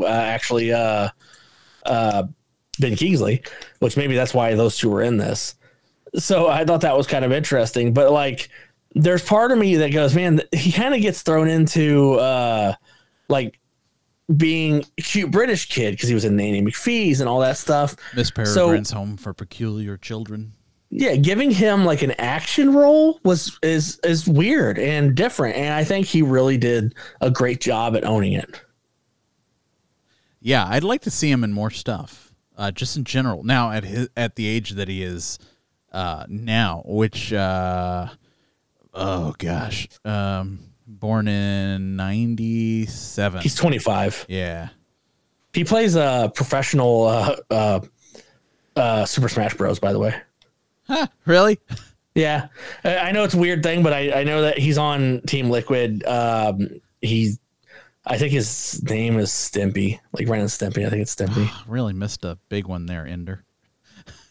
[0.00, 1.08] uh, actually uh,
[1.84, 2.24] uh,
[2.78, 3.42] Ben Kingsley,
[3.80, 5.54] which maybe that's why those two were in this.
[6.16, 8.48] So I thought that was kind of interesting, but like
[8.94, 12.74] there's part of me that goes, man, he kind of gets thrown into uh,
[13.32, 13.58] like
[14.36, 17.96] being a cute British kid because he was in Nanny McPhee's and all that stuff.
[18.14, 20.52] Miss Peregrine's Home for Peculiar Children.
[20.90, 25.84] Yeah, giving him like an action role was is is weird and different, and I
[25.84, 28.62] think he really did a great job at owning it.
[30.40, 33.42] Yeah, I'd like to see him in more stuff, uh, just in general.
[33.42, 35.38] Now at his at the age that he is
[35.92, 38.08] uh, now, which uh,
[38.92, 43.40] oh gosh, um, born in ninety seven.
[43.42, 44.26] He's 25.
[44.28, 44.68] Yeah,
[45.52, 47.80] He plays a professional uh, uh,
[48.76, 49.78] uh, Super Smash Bros.
[49.78, 50.14] By the way.
[50.86, 51.58] huh, really?
[52.14, 52.48] Yeah,
[52.84, 56.04] I know it's a weird thing, but I, I know that he's on Team Liquid.
[56.04, 56.68] Um,
[57.00, 57.36] he,
[58.04, 60.84] I think his name is Stimpy, like Ren and Stimpy.
[60.86, 61.50] I think it's Stimpy.
[61.66, 63.44] really missed a big one there, Ender.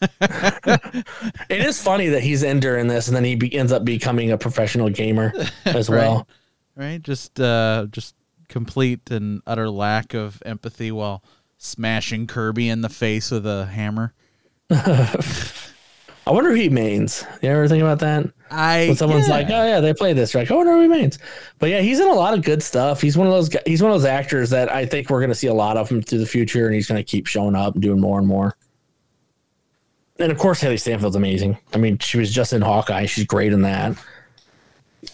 [0.20, 1.04] it
[1.50, 4.38] is funny that he's Ender in this, and then he be, ends up becoming a
[4.38, 5.32] professional gamer
[5.64, 6.28] as well.
[6.76, 8.14] Right, just uh, just
[8.48, 11.22] complete and utter lack of empathy while
[11.58, 14.14] smashing Kirby in the face with a hammer.
[16.24, 17.24] I wonder who he mains.
[17.42, 18.30] You ever think about that?
[18.50, 19.34] I When someone's yeah.
[19.34, 20.48] like, "Oh yeah, they play this," right?
[20.48, 21.18] I wonder who he mains.
[21.58, 23.00] But yeah, he's in a lot of good stuff.
[23.00, 23.50] He's one of those.
[23.66, 25.88] He's one of those actors that I think we're going to see a lot of
[25.88, 28.28] him through the future, and he's going to keep showing up and doing more and
[28.28, 28.56] more.
[30.18, 31.58] And of course, Hailee Steinfeld's amazing.
[31.74, 33.06] I mean, she was just in Hawkeye.
[33.06, 33.96] She's great in that.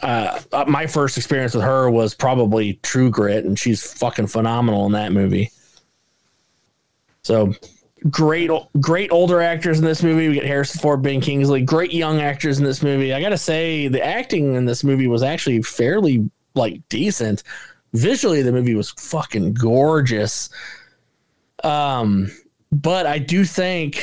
[0.03, 4.93] Uh, my first experience with her was probably True Grit, and she's fucking phenomenal in
[4.93, 5.51] that movie.
[7.23, 7.55] So
[8.11, 10.29] great, great older actors in this movie.
[10.29, 13.13] We get Harrison Ford, Ben Kingsley, great young actors in this movie.
[13.15, 17.43] I gotta say, the acting in this movie was actually fairly like decent.
[17.95, 20.51] Visually, the movie was fucking gorgeous.
[21.65, 22.31] Um,
[22.71, 24.03] but I do think,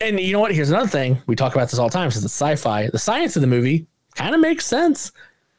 [0.00, 0.54] and you know what?
[0.54, 1.18] Here's another thing.
[1.26, 2.88] We talk about this all the time since it's sci-fi.
[2.88, 3.86] The science of the movie
[4.20, 5.12] kind of makes sense.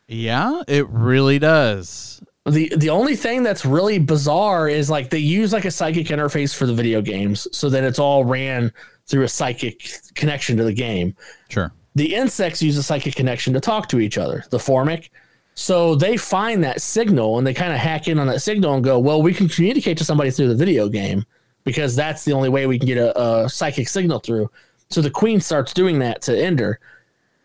[0.08, 2.22] yeah, it really does.
[2.46, 6.56] The the only thing that's really bizarre is like they use like a psychic interface
[6.56, 8.72] for the video games, so that it's all ran
[9.06, 11.16] through a psychic connection to the game.
[11.50, 11.72] Sure.
[11.96, 15.10] The insects use a psychic connection to talk to each other, the formic.
[15.54, 18.84] So they find that signal and they kind of hack in on that signal and
[18.84, 21.26] go, well, we can communicate to somebody through the video game
[21.66, 24.50] because that's the only way we can get a, a psychic signal through.
[24.90, 26.80] So the queen starts doing that to Ender,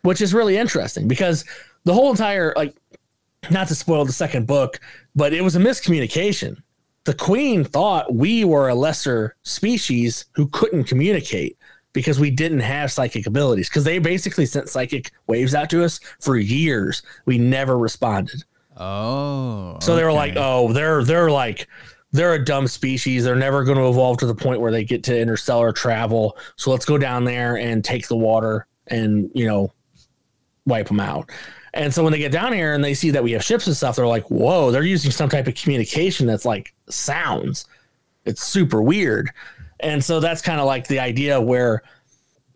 [0.06, 1.44] which is really interesting because
[1.84, 2.74] the whole entire like
[3.50, 4.80] not to spoil the second book,
[5.14, 6.56] but it was a miscommunication.
[7.04, 11.56] The queen thought we were a lesser species who couldn't communicate
[11.92, 16.00] because we didn't have psychic abilities because they basically sent psychic waves out to us
[16.20, 17.02] for years.
[17.24, 18.44] We never responded.
[18.76, 19.78] Oh.
[19.80, 21.68] So they were like, "Oh, they're they're like
[22.12, 23.24] they're a dumb species.
[23.24, 26.36] They're never going to evolve to the point where they get to interstellar travel.
[26.56, 29.72] So let's go down there and take the water and, you know,
[30.66, 31.30] wipe them out."
[31.74, 33.76] And so when they get down here and they see that we have ships and
[33.76, 37.66] stuff, they're like, "Whoa, they're using some type of communication that's like sounds."
[38.24, 39.30] It's super weird.
[39.80, 41.82] And so that's kind of like the idea where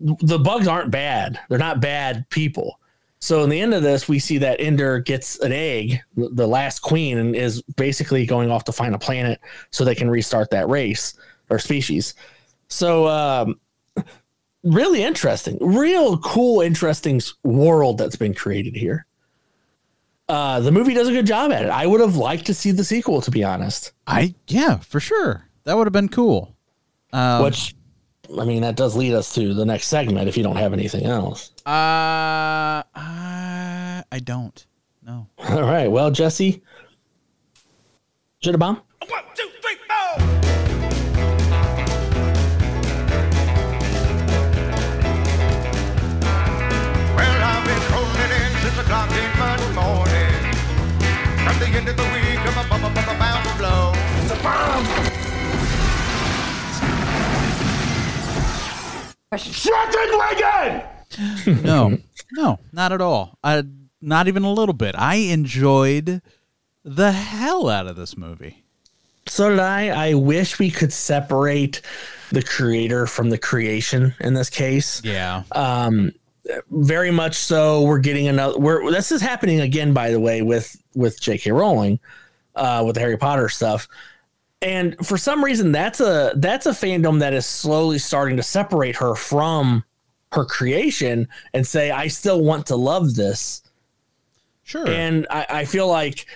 [0.00, 1.38] the bugs aren't bad.
[1.48, 2.80] They're not bad people.
[3.20, 6.80] So in the end of this, we see that Ender gets an egg, the last
[6.80, 10.68] queen, and is basically going off to find a planet so they can restart that
[10.70, 11.14] race
[11.50, 12.14] or species.
[12.68, 13.60] So um,
[14.62, 19.06] really interesting, real cool, interesting world that's been created here.
[20.28, 21.70] Uh, the movie does a good job at it.
[21.70, 23.92] I would have liked to see the sequel, to be honest.
[24.06, 25.44] I yeah, for sure.
[25.64, 26.56] That would have been cool.
[27.12, 27.74] Um, Which,
[28.38, 31.04] I mean, that does lead us to the next segment if you don't have anything
[31.04, 31.50] else.
[31.66, 34.64] uh, I I don't.
[35.02, 35.26] No.
[35.48, 35.90] All right.
[35.90, 36.62] Well, Jesse,
[38.40, 38.80] should have bomb.
[39.08, 40.69] One, two, three, four.
[51.80, 53.92] End of the week, I'm a bum, bum, bum, bound to blow.
[54.20, 54.84] It's a bomb.
[61.64, 61.98] No.
[62.32, 63.38] no, not at all.
[63.42, 63.64] I
[64.00, 64.94] not even a little bit.
[64.96, 66.20] I enjoyed
[66.84, 68.62] the hell out of this movie.
[69.26, 70.10] So did I.
[70.10, 71.80] I wish we could separate
[72.30, 75.02] the creator from the creation in this case.
[75.04, 75.42] Yeah.
[75.52, 76.12] Um,
[76.70, 77.82] very much so.
[77.82, 78.58] We're getting another.
[78.58, 81.50] We're this is happening again, by the way, with with J.K.
[81.52, 81.98] Rowling,
[82.56, 83.86] uh, with the Harry Potter stuff.
[84.62, 88.96] and for some reason that's a that's a fandom that is slowly starting to separate
[88.96, 89.82] her from
[90.32, 93.62] her creation and say i still want to love this
[94.64, 94.86] Sure.
[94.86, 96.26] and I, I feel like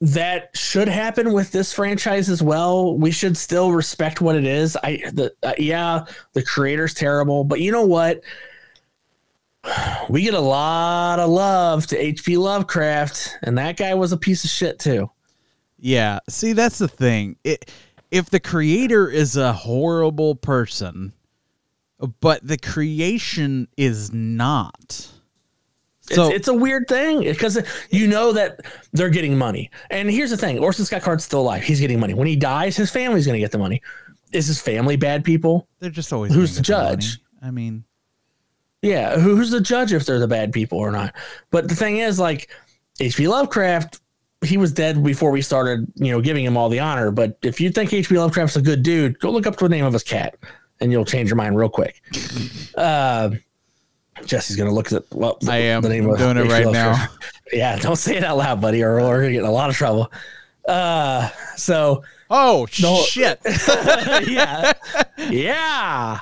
[0.00, 4.76] that should happen with this franchise as well we should still respect what it is
[4.84, 8.20] i the uh, yeah the creator's terrible but you know what
[10.08, 14.44] we get a lot of love to hp lovecraft and that guy was a piece
[14.44, 15.10] of shit too
[15.78, 17.36] Yeah, see that's the thing.
[17.44, 17.70] It,
[18.10, 21.12] if the creator is a horrible person,
[22.20, 25.10] but the creation is not.
[26.00, 28.60] So it's, it's a weird thing because you know that
[28.92, 29.70] they're getting money.
[29.90, 31.64] And here's the thing: Orson Scott Card's still alive.
[31.64, 32.14] He's getting money.
[32.14, 33.82] When he dies, his family's going to get the money.
[34.32, 35.68] Is his family bad people?
[35.80, 37.18] they're just always who's the judge?
[37.42, 37.84] I mean,
[38.84, 41.14] Yeah, who's the judge if they're the bad people or not?
[41.50, 42.50] But the thing is, like
[43.00, 43.26] H.P.
[43.28, 44.00] Lovecraft,
[44.44, 47.10] he was dead before we started, you know, giving him all the honor.
[47.10, 48.18] But if you think H.P.
[48.18, 50.36] Lovecraft's a good dude, go look up the name of his cat,
[50.80, 52.02] and you'll change your mind real quick.
[52.76, 53.30] Uh,
[54.26, 55.80] Jesse's gonna look at well, I am.
[55.82, 57.24] the name I'm of doing it right Lovecraft.
[57.52, 59.76] Yeah, don't say it out loud, buddy, or we're gonna get in a lot of
[59.76, 60.10] trouble.
[60.66, 63.02] Uh, so oh No.
[63.02, 63.40] shit!
[64.28, 64.72] yeah,
[65.30, 66.20] yeah,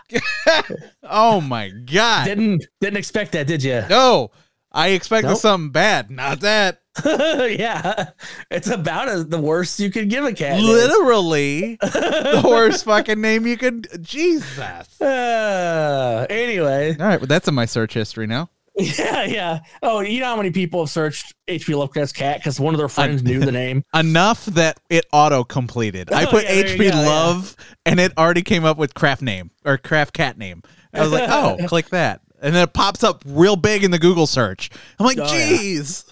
[1.02, 2.24] oh my god!
[2.26, 3.82] didn't didn't expect that, did you?
[3.88, 4.30] no,
[4.72, 5.38] I expected Nope.
[5.38, 6.10] something bad.
[6.10, 6.80] Not that.
[7.06, 8.10] yeah,
[8.50, 10.60] it's about as the worst you could give a cat.
[10.60, 13.86] Literally, the worst fucking name you could.
[14.02, 15.00] Jesus.
[15.00, 18.50] Uh, anyway, All right, well, that's in my search history now.
[18.98, 19.60] yeah, yeah.
[19.82, 21.74] Oh, you know how many people have searched H.P.
[21.74, 23.84] Lovecraft's cat because one of their friends knew the name.
[23.94, 26.10] enough that it auto completed.
[26.12, 27.06] I Oh, put yeah, there you HB go, yeah.
[27.08, 30.62] Love and it already came up with craft name or craft cat name.
[30.94, 32.20] I was like, oh, click that.
[32.40, 34.70] And then it pops up real big in the Google search.
[34.98, 35.48] I'm like, Oh, yeah.
[35.48, 36.04] geez.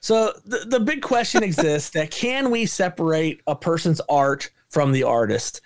[0.00, 5.02] So the, the big question exists that can we separate a person's art from the
[5.04, 5.60] artist?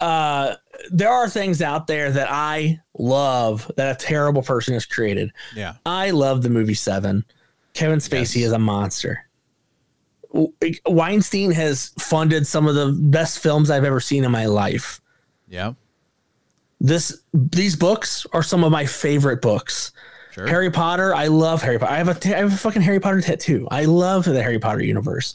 [0.00, 0.54] Uh,
[0.90, 5.32] there are things out there that I love that a terrible person has created.
[5.54, 5.74] Yeah.
[5.84, 7.24] I love the movie Seven.
[7.74, 8.46] Kevin Spacey Yes.
[8.46, 9.24] is a monster.
[10.86, 15.00] Weinstein has funded some of the best films I've ever seen in my life.
[15.48, 15.72] Yeah.
[16.80, 19.92] This these books are some of my favorite books.
[20.32, 20.46] Sure.
[20.46, 21.92] Harry Potter, I love Harry Potter.
[21.92, 23.66] I have a I have a fucking Harry Potter tattoo.
[23.70, 25.34] I love the Harry Potter universe.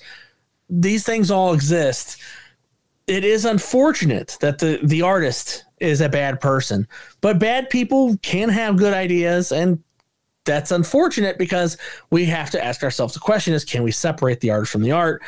[0.69, 2.17] These things all exist.
[3.07, 6.87] It is unfortunate that the the artist is a bad person,
[7.21, 9.83] but bad people can have good ideas and
[10.45, 11.77] that's unfortunate because
[12.09, 14.91] we have to ask ourselves the question is can we separate the artist from the
[14.91, 15.21] art?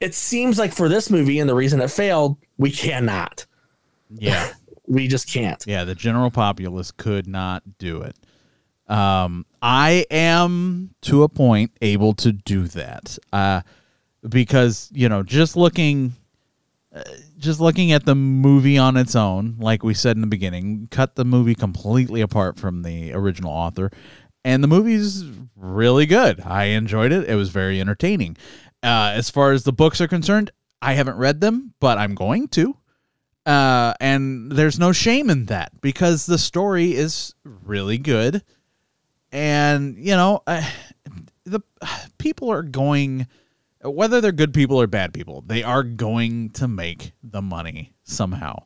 [0.00, 3.46] It seems like for this movie and the reason it failed, we cannot.
[4.10, 4.52] Yeah.
[4.86, 5.64] We just can't.
[5.66, 5.84] Yeah.
[5.84, 8.14] The general populace could not do it.
[8.86, 13.18] Um, I am to a point able to do that.
[13.32, 13.62] Uh,
[14.28, 16.12] because, you know, just looking
[16.94, 17.02] uh,
[17.38, 21.16] just looking at the movie on its own, like we said in the beginning, cut
[21.16, 23.90] the movie completely apart from the original author,
[24.44, 25.24] and the movie's
[25.56, 26.40] really good.
[26.40, 27.28] I enjoyed it.
[27.28, 28.36] It was very entertaining.
[28.82, 32.48] Uh, as far as the books are concerned, I haven't read them, but I'm going
[32.48, 32.76] to.
[33.46, 38.42] Uh, and there's no shame in that because the story is really good.
[39.32, 40.62] And, you know, uh,
[41.44, 41.60] the
[42.18, 43.26] people are going
[43.90, 48.62] whether they're good people or bad people, they are going to make the money somehow.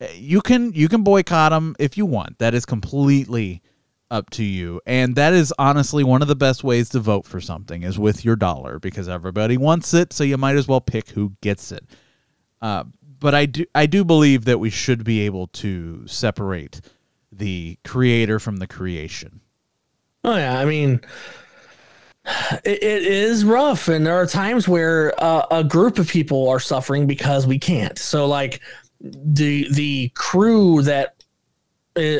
[0.00, 2.38] Uh, You can you can boycott them if you want.
[2.38, 3.62] That is completely
[4.10, 4.80] up to you.
[4.86, 8.24] And that is honestly one of the best ways to vote for something is with
[8.24, 11.84] your dollar because everybody wants it, so you might as well pick who gets it.
[12.62, 12.84] Uh,
[13.20, 16.80] but I do I do believe that we should be able to separate
[17.32, 19.40] the creator from the creation.
[20.24, 21.00] Oh yeah, I mean,
[22.64, 26.60] it, it is rough, and there are times where uh, a group of people are
[26.60, 27.98] suffering because we can't.
[27.98, 28.60] So, like
[29.00, 31.22] the the crew that,
[31.96, 32.18] uh,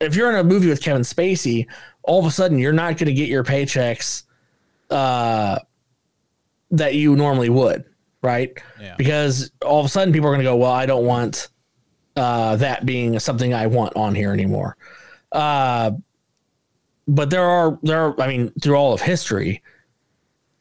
[0.00, 1.66] if you're in a movie with Kevin Spacey,
[2.02, 4.24] all of a sudden you're not going to get your paychecks,
[4.90, 5.58] uh,
[6.70, 7.84] that you normally would,
[8.22, 8.56] right?
[8.80, 8.94] Yeah.
[8.96, 11.48] Because all of a sudden people are going to go, well, I don't want
[12.16, 14.76] uh, that being something I want on here anymore.
[15.32, 15.92] Uh,
[17.06, 19.62] but there are there are I mean through all of history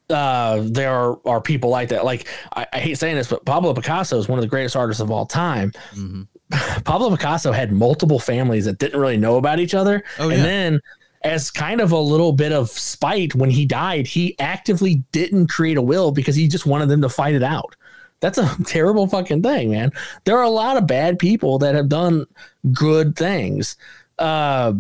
[0.10, 2.06] uh there are, are people like that.
[2.06, 5.02] Like I, I hate saying this but Pablo Picasso is one of the greatest artists
[5.02, 5.72] of all time.
[6.84, 10.04] Pablo Picasso had multiple families that didn't really know about each other.
[10.20, 10.44] Oh, and yeah.
[10.44, 10.82] then
[11.24, 15.78] as kind of a little bit of spite when he died he actively didn't create
[15.78, 17.76] a will because he just wanted them to fight it out.
[18.20, 19.92] That's a terrible fucking thing man.
[20.26, 22.28] There are a lot of bad people that have done
[22.72, 23.76] good things.
[24.20, 24.74] Uh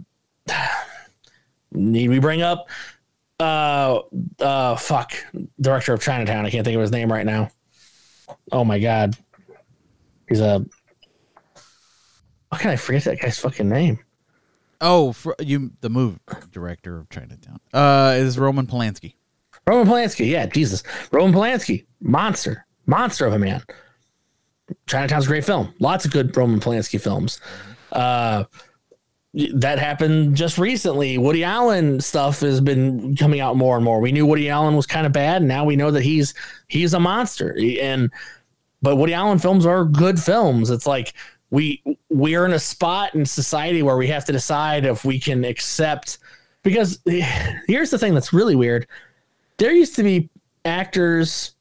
[1.76, 2.69] need we bring up
[3.39, 3.99] uh
[4.39, 5.13] uh fuck
[5.59, 6.45] director of Chinatown.
[6.45, 7.49] I can't think of his name right now.
[8.51, 9.15] Oh my god.
[10.28, 10.65] He's a.
[12.51, 13.99] How can I forget that guy's fucking name?
[14.82, 16.19] Oh, for, you the movie
[16.51, 19.15] director of Chinatown uh, is Roman Polanski.
[19.67, 20.30] Roman Polanski.
[20.30, 20.84] Yeah, Jesus.
[21.11, 21.86] Roman Polanski.
[22.01, 22.65] Monster.
[22.86, 23.63] Monster of a man.
[24.88, 25.73] Chinatown's a great film.
[25.80, 27.39] Lots of good Roman Polanski films.
[27.91, 28.45] Uh,
[29.54, 31.18] that happened just recently.
[31.18, 34.00] Woody Allen stuff has been coming out more and more.
[34.00, 35.42] We knew Woody Allen was kind of bad.
[35.42, 36.34] And now we know that he's
[36.68, 37.58] he's a monster.
[37.82, 38.12] And
[38.82, 40.70] but Woody Allen films are good films.
[40.70, 41.14] It's like
[41.50, 45.44] we we're in a spot in society where we have to decide if we can
[45.44, 46.18] accept
[46.64, 48.88] because here's the thing that's really weird.
[49.58, 50.30] There used to be
[50.64, 51.56] actors,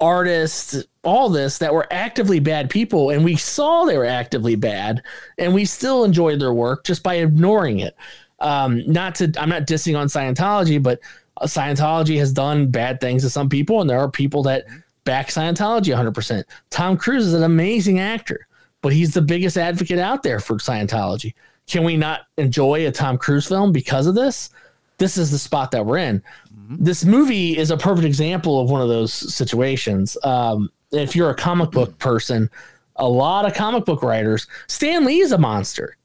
[0.00, 5.02] artists, all this that were actively bad people, and we saw they were actively bad,
[5.38, 7.96] and we still enjoyed their work just by ignoring it.
[8.40, 11.00] Um, not to, I'm not dissing on Scientology, but
[11.42, 14.64] Scientology has done bad things to some people, and there are people that
[15.04, 16.44] back Scientology 100%.
[16.70, 18.46] Tom Cruise is an amazing actor,
[18.82, 21.34] but he's the biggest advocate out there for Scientology.
[21.66, 24.50] Can we not enjoy a Tom Cruise film because of this?
[24.98, 26.22] This is the spot that we're in.
[26.70, 30.16] This movie is a perfect example of one of those situations.
[30.22, 32.48] Um, if you're a comic book person,
[32.96, 35.96] a lot of comic book writers, Stan Lee is a monster.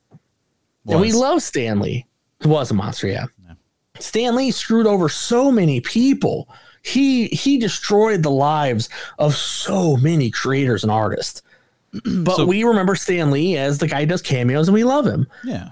[0.87, 2.05] And we love Stan Lee.
[2.41, 3.25] He was a monster, yeah.
[3.99, 6.47] Stan Lee screwed over so many people.
[6.83, 8.87] He he destroyed the lives
[9.19, 11.41] of so many creators and artists.
[12.23, 15.05] But So- we remember Stan Lee as the guy who does cameos and we love
[15.05, 15.27] him.
[15.43, 15.71] Yeah.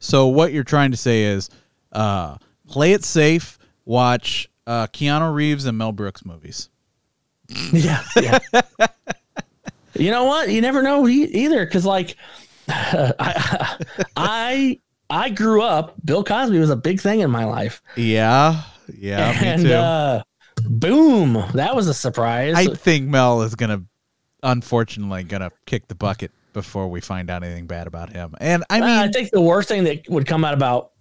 [0.00, 1.48] So what you're trying to say is,
[1.92, 2.36] uh,
[2.68, 3.58] play it safe.
[3.86, 6.68] Watch uh, Keanu Reeves and Mel Brooks movies.
[7.72, 8.38] Yeah, yeah.
[9.94, 10.48] you know what?
[10.50, 12.16] You never know either, because like,
[12.68, 13.78] I,
[14.16, 15.94] I I grew up.
[16.04, 19.72] Bill Cosby was a big thing in my life, Yeah, yeah, me and too.
[19.72, 20.22] uh,
[20.64, 22.54] boom, that was a surprise.
[22.56, 23.82] I think Mel is gonna,
[24.42, 28.34] unfortunately, gonna kick the bucket before we find out anything bad about him.
[28.40, 30.92] And I Uh, mean, I think the worst thing that would come out about,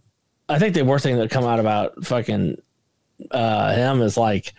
[0.49, 2.57] I think the worst thing that would come out about fucking
[3.31, 4.53] uh, him is like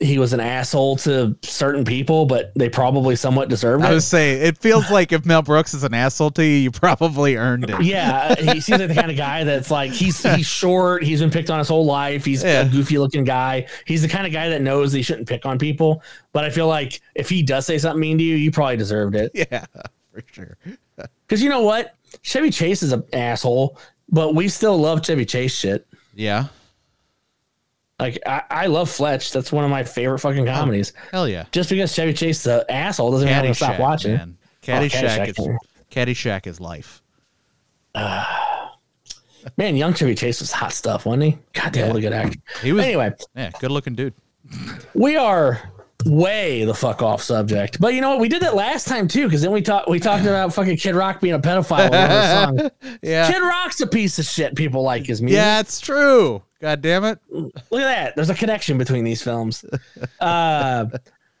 [0.00, 3.86] he was an asshole to certain people, but they probably somewhat deserved it.
[3.86, 6.70] I was saying, it feels like if Mel Brooks is an asshole to you, you
[6.70, 7.80] probably earned it.
[7.82, 11.04] Yeah, uh, he seems like the kind of guy that's like he's he's short.
[11.04, 12.24] He's been picked on his whole life.
[12.24, 12.62] He's Yeah.
[12.62, 13.66] a goofy looking guy.
[13.86, 16.02] He's the kind of guy that knows he shouldn't pick on people.
[16.32, 19.14] But I feel like if he does say something mean to you, you probably deserved
[19.14, 19.30] it.
[19.34, 19.64] Yeah,
[20.12, 20.56] for sure.
[21.26, 23.78] Because you know what, Chevy Chase is an asshole,
[24.10, 25.86] but we still love Chevy Chase shit.
[26.14, 26.46] Yeah,
[28.00, 29.32] Like I, I love Fletch.
[29.32, 30.92] That's one of my favorite fucking comedies.
[31.12, 31.44] hell yeah.
[31.52, 34.14] Just because Chevy Chase is an asshole doesn't mean I'm gonna stop watching.
[34.14, 34.36] man.
[34.62, 35.58] Caddyshack, Caddyshack, is.
[35.90, 37.02] Caddyshack is life.
[39.58, 41.38] Man, young Chevy Chase was hot stuff, wasn't he?
[41.52, 42.38] God damn, what a good actor.
[42.62, 44.14] He was Anyway, yeah, good looking dude.
[44.94, 45.70] we are
[46.04, 47.80] way the fuck off subject.
[47.80, 48.20] But you know what?
[48.20, 50.94] We did that last time too, because then we talked we talked about fucking Kid
[50.94, 51.86] Rock being a pedophile.
[51.86, 52.98] in one of the songs.
[53.02, 54.54] Yeah, Kid Rock's a piece of shit.
[54.54, 55.36] People like his music.
[55.36, 56.42] yeah, it's true.
[56.60, 57.18] God damn it.
[57.30, 58.16] Look at that.
[58.16, 59.64] There's a connection between these films.
[60.20, 60.86] Uh,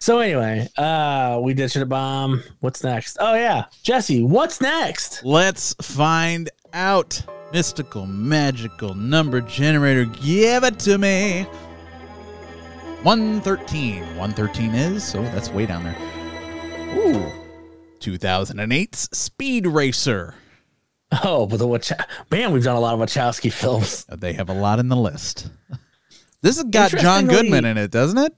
[0.00, 2.42] so anyway, uh, we did shit bomb.
[2.60, 3.16] What's next?
[3.20, 4.22] Oh yeah, Jesse.
[4.22, 5.24] What's next?
[5.24, 7.22] Let's find out.
[7.52, 10.04] Mystical, magical number generator.
[10.06, 11.46] Give it to me.
[13.04, 14.00] 113.
[14.16, 15.96] 113 is, so that's way down there.
[16.96, 17.30] Ooh.
[18.00, 20.34] 2008's Speed Racer.
[21.22, 21.90] Oh, but the Wach-
[22.30, 24.04] man, we've done a lot of Wachowski films.
[24.08, 25.50] They have a lot in the list.
[26.40, 28.32] This has got John Goodman in it, doesn't it?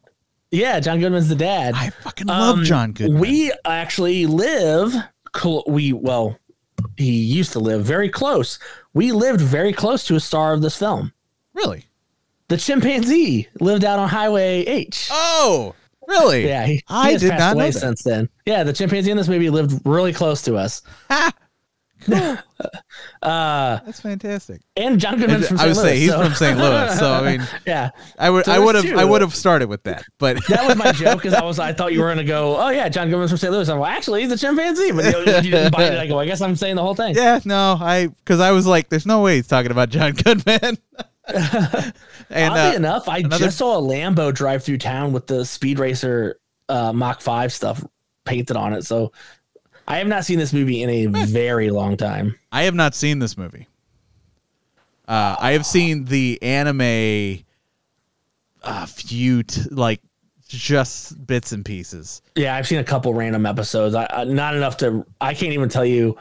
[0.51, 1.75] Yeah, John Goodman's the dad.
[1.77, 3.21] I fucking love Um, John Goodman.
[3.21, 4.95] We actually live.
[5.37, 6.39] Cl- we well,
[6.97, 8.59] he used to live very close.
[8.95, 11.13] We lived very close to a star of this film.
[11.55, 11.85] really?
[12.49, 15.09] The chimpanzee lived out on Highway H.
[15.11, 15.75] Oh,
[16.07, 16.47] really?
[16.47, 17.79] Yeah, he, he I has did passed not know away that.
[17.81, 18.29] since then.
[18.45, 20.83] Yeah, the chimpanzee in this movie lived really close to us.
[22.09, 22.37] uh,
[23.23, 24.61] That's fantastic.
[24.77, 25.61] and John Goodman's from St.
[25.61, 25.89] I would Louis.
[25.89, 26.59] say he's so- from St.
[26.59, 29.69] Louis, so I mean, yeah, I would, So I would have, I would have started
[29.69, 32.23] with that, but that was my joke because I was I thought you were gonna
[32.25, 33.53] go, oh yeah, John Goodman's from St.
[33.53, 33.69] Louis.
[33.69, 35.99] I'm like, actually, he's a chimpanzee, but you, you didn't bite it.
[35.99, 37.15] I go, I guess I'm saying the whole thing.
[37.17, 40.79] yeah, no, I because I was like, there's no way he's talking about John Goodman.
[42.31, 45.45] and Oddly uh, enough, I another- just saw a Lambo drive through town with the
[45.45, 47.85] Speed Racer uh, Mach Five stuff
[48.25, 48.85] painted on it.
[48.85, 49.13] So
[49.89, 52.39] I have not seen this movie in a very long time.
[52.53, 53.67] I have not seen this movie.
[55.09, 57.45] Uh, I have seen the anime
[58.63, 60.01] a few t- like
[60.49, 62.23] just bits and pieces.
[62.35, 63.95] Yeah, I've seen a couple random episodes.
[63.95, 65.07] I, I not enough to.
[65.21, 66.17] I can't even tell you.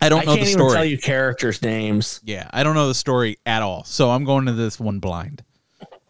[0.00, 0.72] I don't I know the even story.
[0.74, 2.20] tell you characters' names.
[2.24, 3.84] Yeah, I don't know the story at all.
[3.84, 5.44] So I'm going to this one blind.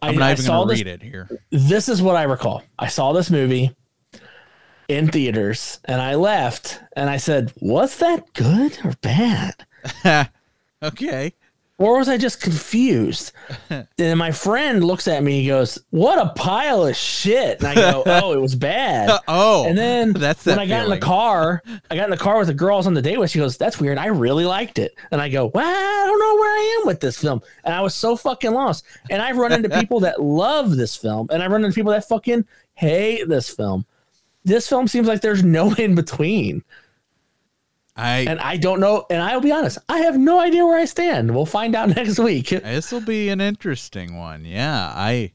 [0.00, 1.28] I'm I, not even going to read it here.
[1.50, 2.62] this is what I recall.
[2.78, 3.74] I saw this movie.
[4.88, 9.54] in theaters, and I left, and I said, "Was that good or bad?"
[10.82, 11.34] okay.
[11.82, 13.32] Or was I just confused?
[13.98, 17.58] and my friend looks at me, he goes, What a pile of shit.
[17.58, 19.10] And I go, Oh, it was bad.
[19.28, 21.60] Oh, And then that's when that I got in the car,
[21.90, 23.32] I got in the car with the girl I was on the date with.
[23.32, 23.98] She goes, That's weird.
[23.98, 24.94] I really liked it.
[25.10, 27.42] And I go, Well, I don't know where I am with this film.
[27.64, 28.84] And I was so fucking lost.
[29.10, 32.06] And I've run into people that love this film, and I've run into people that
[32.08, 33.84] fucking hate this film.
[34.44, 36.62] This film seems like there's no in between.
[37.96, 39.04] I And I don't know.
[39.10, 41.34] And I'll be honest, I have no idea where I stand.
[41.34, 42.48] We'll find out next week.
[42.48, 44.44] this will be an interesting one.
[44.44, 45.32] Yeah, I.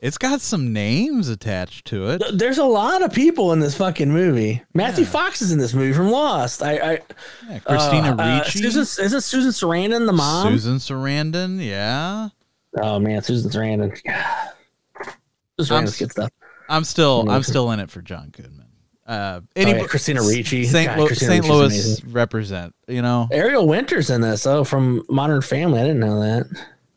[0.00, 2.22] It's got some names attached to it.
[2.34, 4.62] There's a lot of people in this fucking movie.
[4.74, 6.62] Matthew Fox is in this movie from Lost.
[6.62, 7.00] I, I
[7.48, 10.48] Yeah, Christina uh, uh, Ricci, Susan, isn't Susan Sarandon the mom?
[10.48, 11.64] Susan Sarandon.
[11.64, 12.28] Yeah,
[12.76, 13.96] Oh man, Susan Sarandon.
[15.58, 16.30] Susan I'm good stuff.
[16.68, 18.63] I'm still I'm still in it for John Goodman.
[19.06, 20.64] Uh, Oh, any yeah, Christina Ricci.
[20.64, 20.88] St.
[20.88, 21.46] God, Lu- Christina St.
[21.46, 22.74] Louis represent.
[22.88, 24.46] You know, Ariel Winters in this.
[24.46, 25.80] Oh, from Modern Family.
[25.80, 26.46] I didn't know that.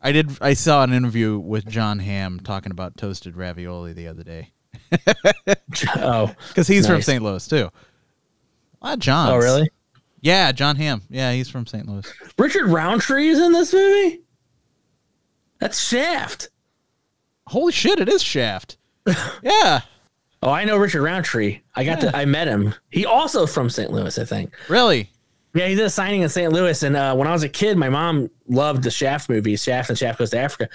[0.01, 0.31] I did.
[0.39, 4.51] I saw an interview with Jon Hamm talking about toasted ravioli the other day
[5.97, 7.21] Oh, because he's from St.
[7.23, 7.69] Louis too.
[8.81, 9.31] A lot of Johns.
[9.31, 9.69] oh, really?
[10.21, 11.01] Yeah, Jon Hamm.
[11.09, 11.87] Yeah, he's from St.
[11.87, 12.05] Louis.
[12.37, 14.21] Richard Roundtree is in this movie.
[15.59, 16.49] That's Shaft.
[17.47, 17.99] Holy shit!
[17.99, 18.77] It is Shaft.
[19.43, 19.81] yeah,
[20.43, 21.61] Oh, I know Richard Roundtree.
[21.75, 22.15] I got to.
[22.15, 22.73] I met him.
[22.91, 23.91] He also from St.
[23.91, 24.53] Louis, I think.
[24.69, 25.09] really.
[25.53, 26.53] Yeah, he did a signing in St.
[26.53, 29.89] Louis, and uh, when I was a kid, my mom loved the Shaft movies, Shaft
[29.89, 30.69] and Shaft Goes to Africa,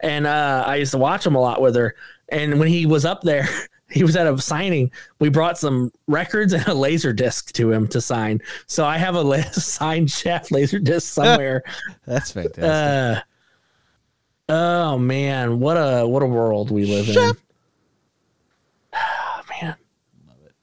[0.00, 1.96] and uh, I used to watch them a lot with her.
[2.28, 3.48] And when he was up there,
[3.90, 4.92] he was at a signing.
[5.18, 8.40] We brought some records and a laser disc to him to sign.
[8.68, 11.64] So I have a la- signed Shaft laser disc somewhere.
[12.06, 12.62] That's fantastic.
[12.62, 17.16] uh, oh man, what a what a world we live in.
[18.94, 19.74] Oh, man.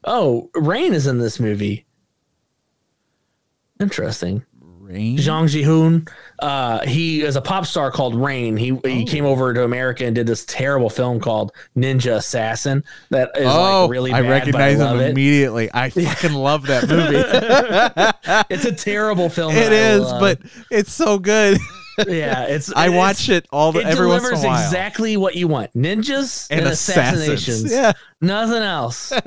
[0.06, 1.86] Oh, Rain is in this movie.
[3.80, 4.43] Interesting.
[4.62, 5.18] Rain.
[5.18, 6.08] Zhang Jihoon.
[6.39, 8.56] Uh, he is a pop star called Rain.
[8.56, 9.06] He he Oh.
[9.06, 12.84] came over to America and did this terrible film called Ninja Assassin.
[13.10, 15.10] That is oh, like really I bad, recognize I him it.
[15.12, 15.70] immediately.
[15.74, 18.53] I fucking love that movie.
[18.53, 19.56] It's a terrible film.
[19.56, 20.39] It is, but
[20.70, 21.58] it's so good.
[22.08, 24.66] yeah, it's I it's- watch it all the It every once in delivers a while.
[24.66, 27.72] exactly what you want: ninjas and, and assassinations.
[27.72, 27.93] Yeah.
[28.22, 29.12] Nothing else.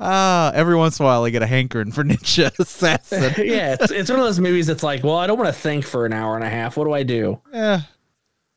[0.00, 3.22] Ah, every once in a while I get a hankering for Ninja Assassin.
[3.46, 5.84] yeah, it's, it's one of those movies that's like, well, I don't want to think
[5.86, 6.76] for an hour and a half.
[6.76, 7.40] What do I do?
[7.52, 7.82] yeah.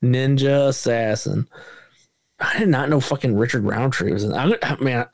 [0.04, 1.48] Ninja Assassin.
[2.40, 4.32] I did not know fucking Richard Roundtree was in.
[4.34, 5.06] I'm, man,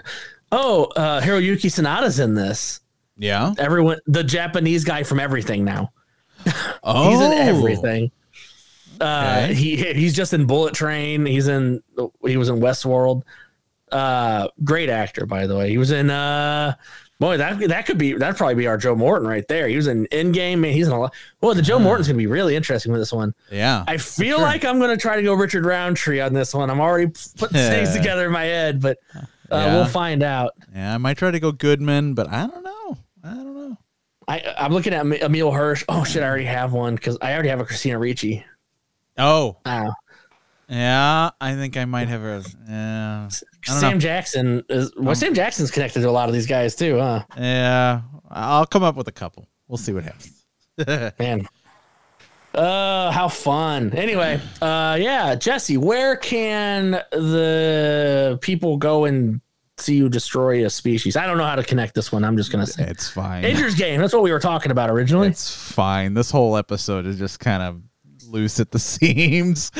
[0.51, 2.81] oh, uh, Hiroyuki Sanada's in this.
[3.19, 3.53] Yeah.
[3.59, 5.93] Everyone, the Japanese guy from Everything now.
[6.83, 8.11] Oh, He's in everything.
[9.01, 9.55] Uh, Okay.
[9.55, 11.27] he he's just in Bullet Train.
[11.27, 11.83] He's in.
[12.27, 13.23] He was in Westworld.
[13.93, 15.71] Uh, great actor, by the way.
[15.71, 16.11] He was in.
[16.11, 16.75] Uh,
[17.21, 19.69] boy, that that could be that'd probably be our Joe Morton right there.
[19.69, 20.59] He was in Endgame.
[20.59, 21.15] Man, he's in a lot.
[21.41, 23.35] Well, the Joe Morton's gonna be really interesting with this one.
[23.53, 23.85] Yeah.
[23.87, 26.71] I feel like I'm gonna try to go Richard Roundtree on this one.
[26.71, 29.21] I'm already putting things together in my head, but uh,
[29.53, 29.75] Yeah.
[29.75, 30.53] we'll find out.
[30.75, 32.99] yeah, I might try to go Goodman, but I don't know.
[33.23, 33.79] I don't know.
[34.27, 35.85] I, I'm looking at Em- Emile Hirsch.
[35.89, 38.45] Oh shit, I already have one because I already have a Christina Ricci.
[39.19, 39.91] Oh, Oh,
[40.69, 41.31] yeah.
[41.41, 42.43] I think I might have a.
[42.69, 43.29] Yeah.
[43.65, 43.99] Sam know.
[43.99, 44.93] Jackson is.
[44.97, 47.25] Well, Sam Jackson's connected to a lot of these guys too, huh?
[47.37, 48.01] Yeah.
[48.31, 49.49] I'll come up with a couple.
[49.69, 50.45] We'll see what happens.
[51.19, 51.47] Man.
[52.55, 53.93] Uh, how fun.
[53.95, 59.41] Anyway, uh, yeah, Jesse, where can the people go and
[59.77, 61.17] see you destroy a species?
[61.17, 62.23] I don't know how to connect this one.
[62.25, 63.45] I'm just gonna say It's fine.
[63.45, 64.01] Ender's Game.
[64.01, 65.29] That's what we were talking about originally.
[65.29, 66.15] It's fine.
[66.15, 67.83] This whole episode is just kind of
[68.35, 69.71] loose at the seams.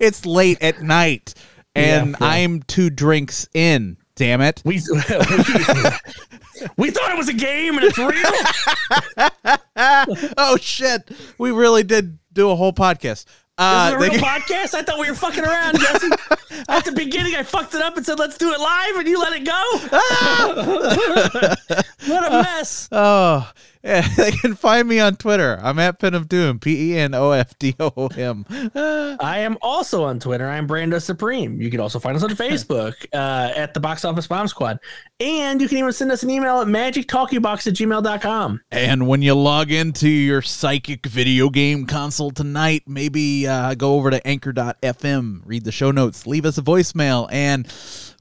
[0.00, 1.34] it's late at night,
[1.74, 2.26] and Yeah, yeah.
[2.26, 3.96] I'm two drinks in.
[4.14, 4.62] Damn it!
[4.64, 4.98] We, we
[6.76, 8.10] we thought it was a game and it's real.
[10.36, 11.08] oh shit!
[11.38, 13.26] We really did do a whole podcast.
[13.58, 14.74] Uh, This is a real podcast.
[14.74, 16.10] I thought we were fucking around, Jesse.
[16.68, 19.20] At the beginning, I fucked it up and said, "Let's do it live," and you
[19.20, 19.62] let it go.
[22.12, 22.88] what a mess.
[22.90, 23.48] oh,
[23.82, 25.58] yeah, they can find me on Twitter.
[25.62, 26.58] I'm at Pen of Doom.
[26.58, 28.44] P E N O F D O M.
[28.74, 30.48] I am also on Twitter.
[30.48, 31.60] I'm Brando Supreme.
[31.60, 34.78] You can also find us on Facebook uh, at the Box Office Bomb Squad.
[35.20, 38.60] And you can even send us an email at magictalkiebox at gmail.com.
[38.70, 44.10] And when you log into your psychic video game console tonight, maybe uh, go over
[44.10, 47.66] to anchor.fm, read the show notes, leave us a voicemail, and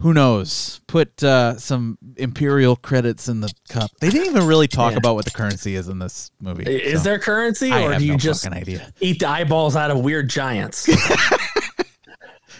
[0.01, 3.89] who knows, put uh, some Imperial credits in the cup.
[3.99, 4.97] They didn't even really talk Yeah.
[4.99, 6.63] about what the currency is in this movie.
[6.63, 8.91] Is so there currency I or do you no just idea.
[8.99, 10.87] eat the eyeballs out of weird giants?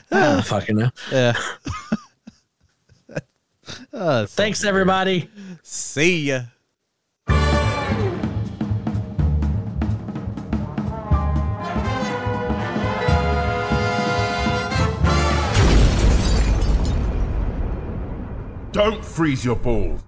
[0.09, 0.89] I don't fucking know.
[1.11, 1.33] Yeah.
[3.91, 5.29] So Thanks, everybody.
[5.61, 6.43] See ya.
[18.71, 20.06] Don't freeze your balls.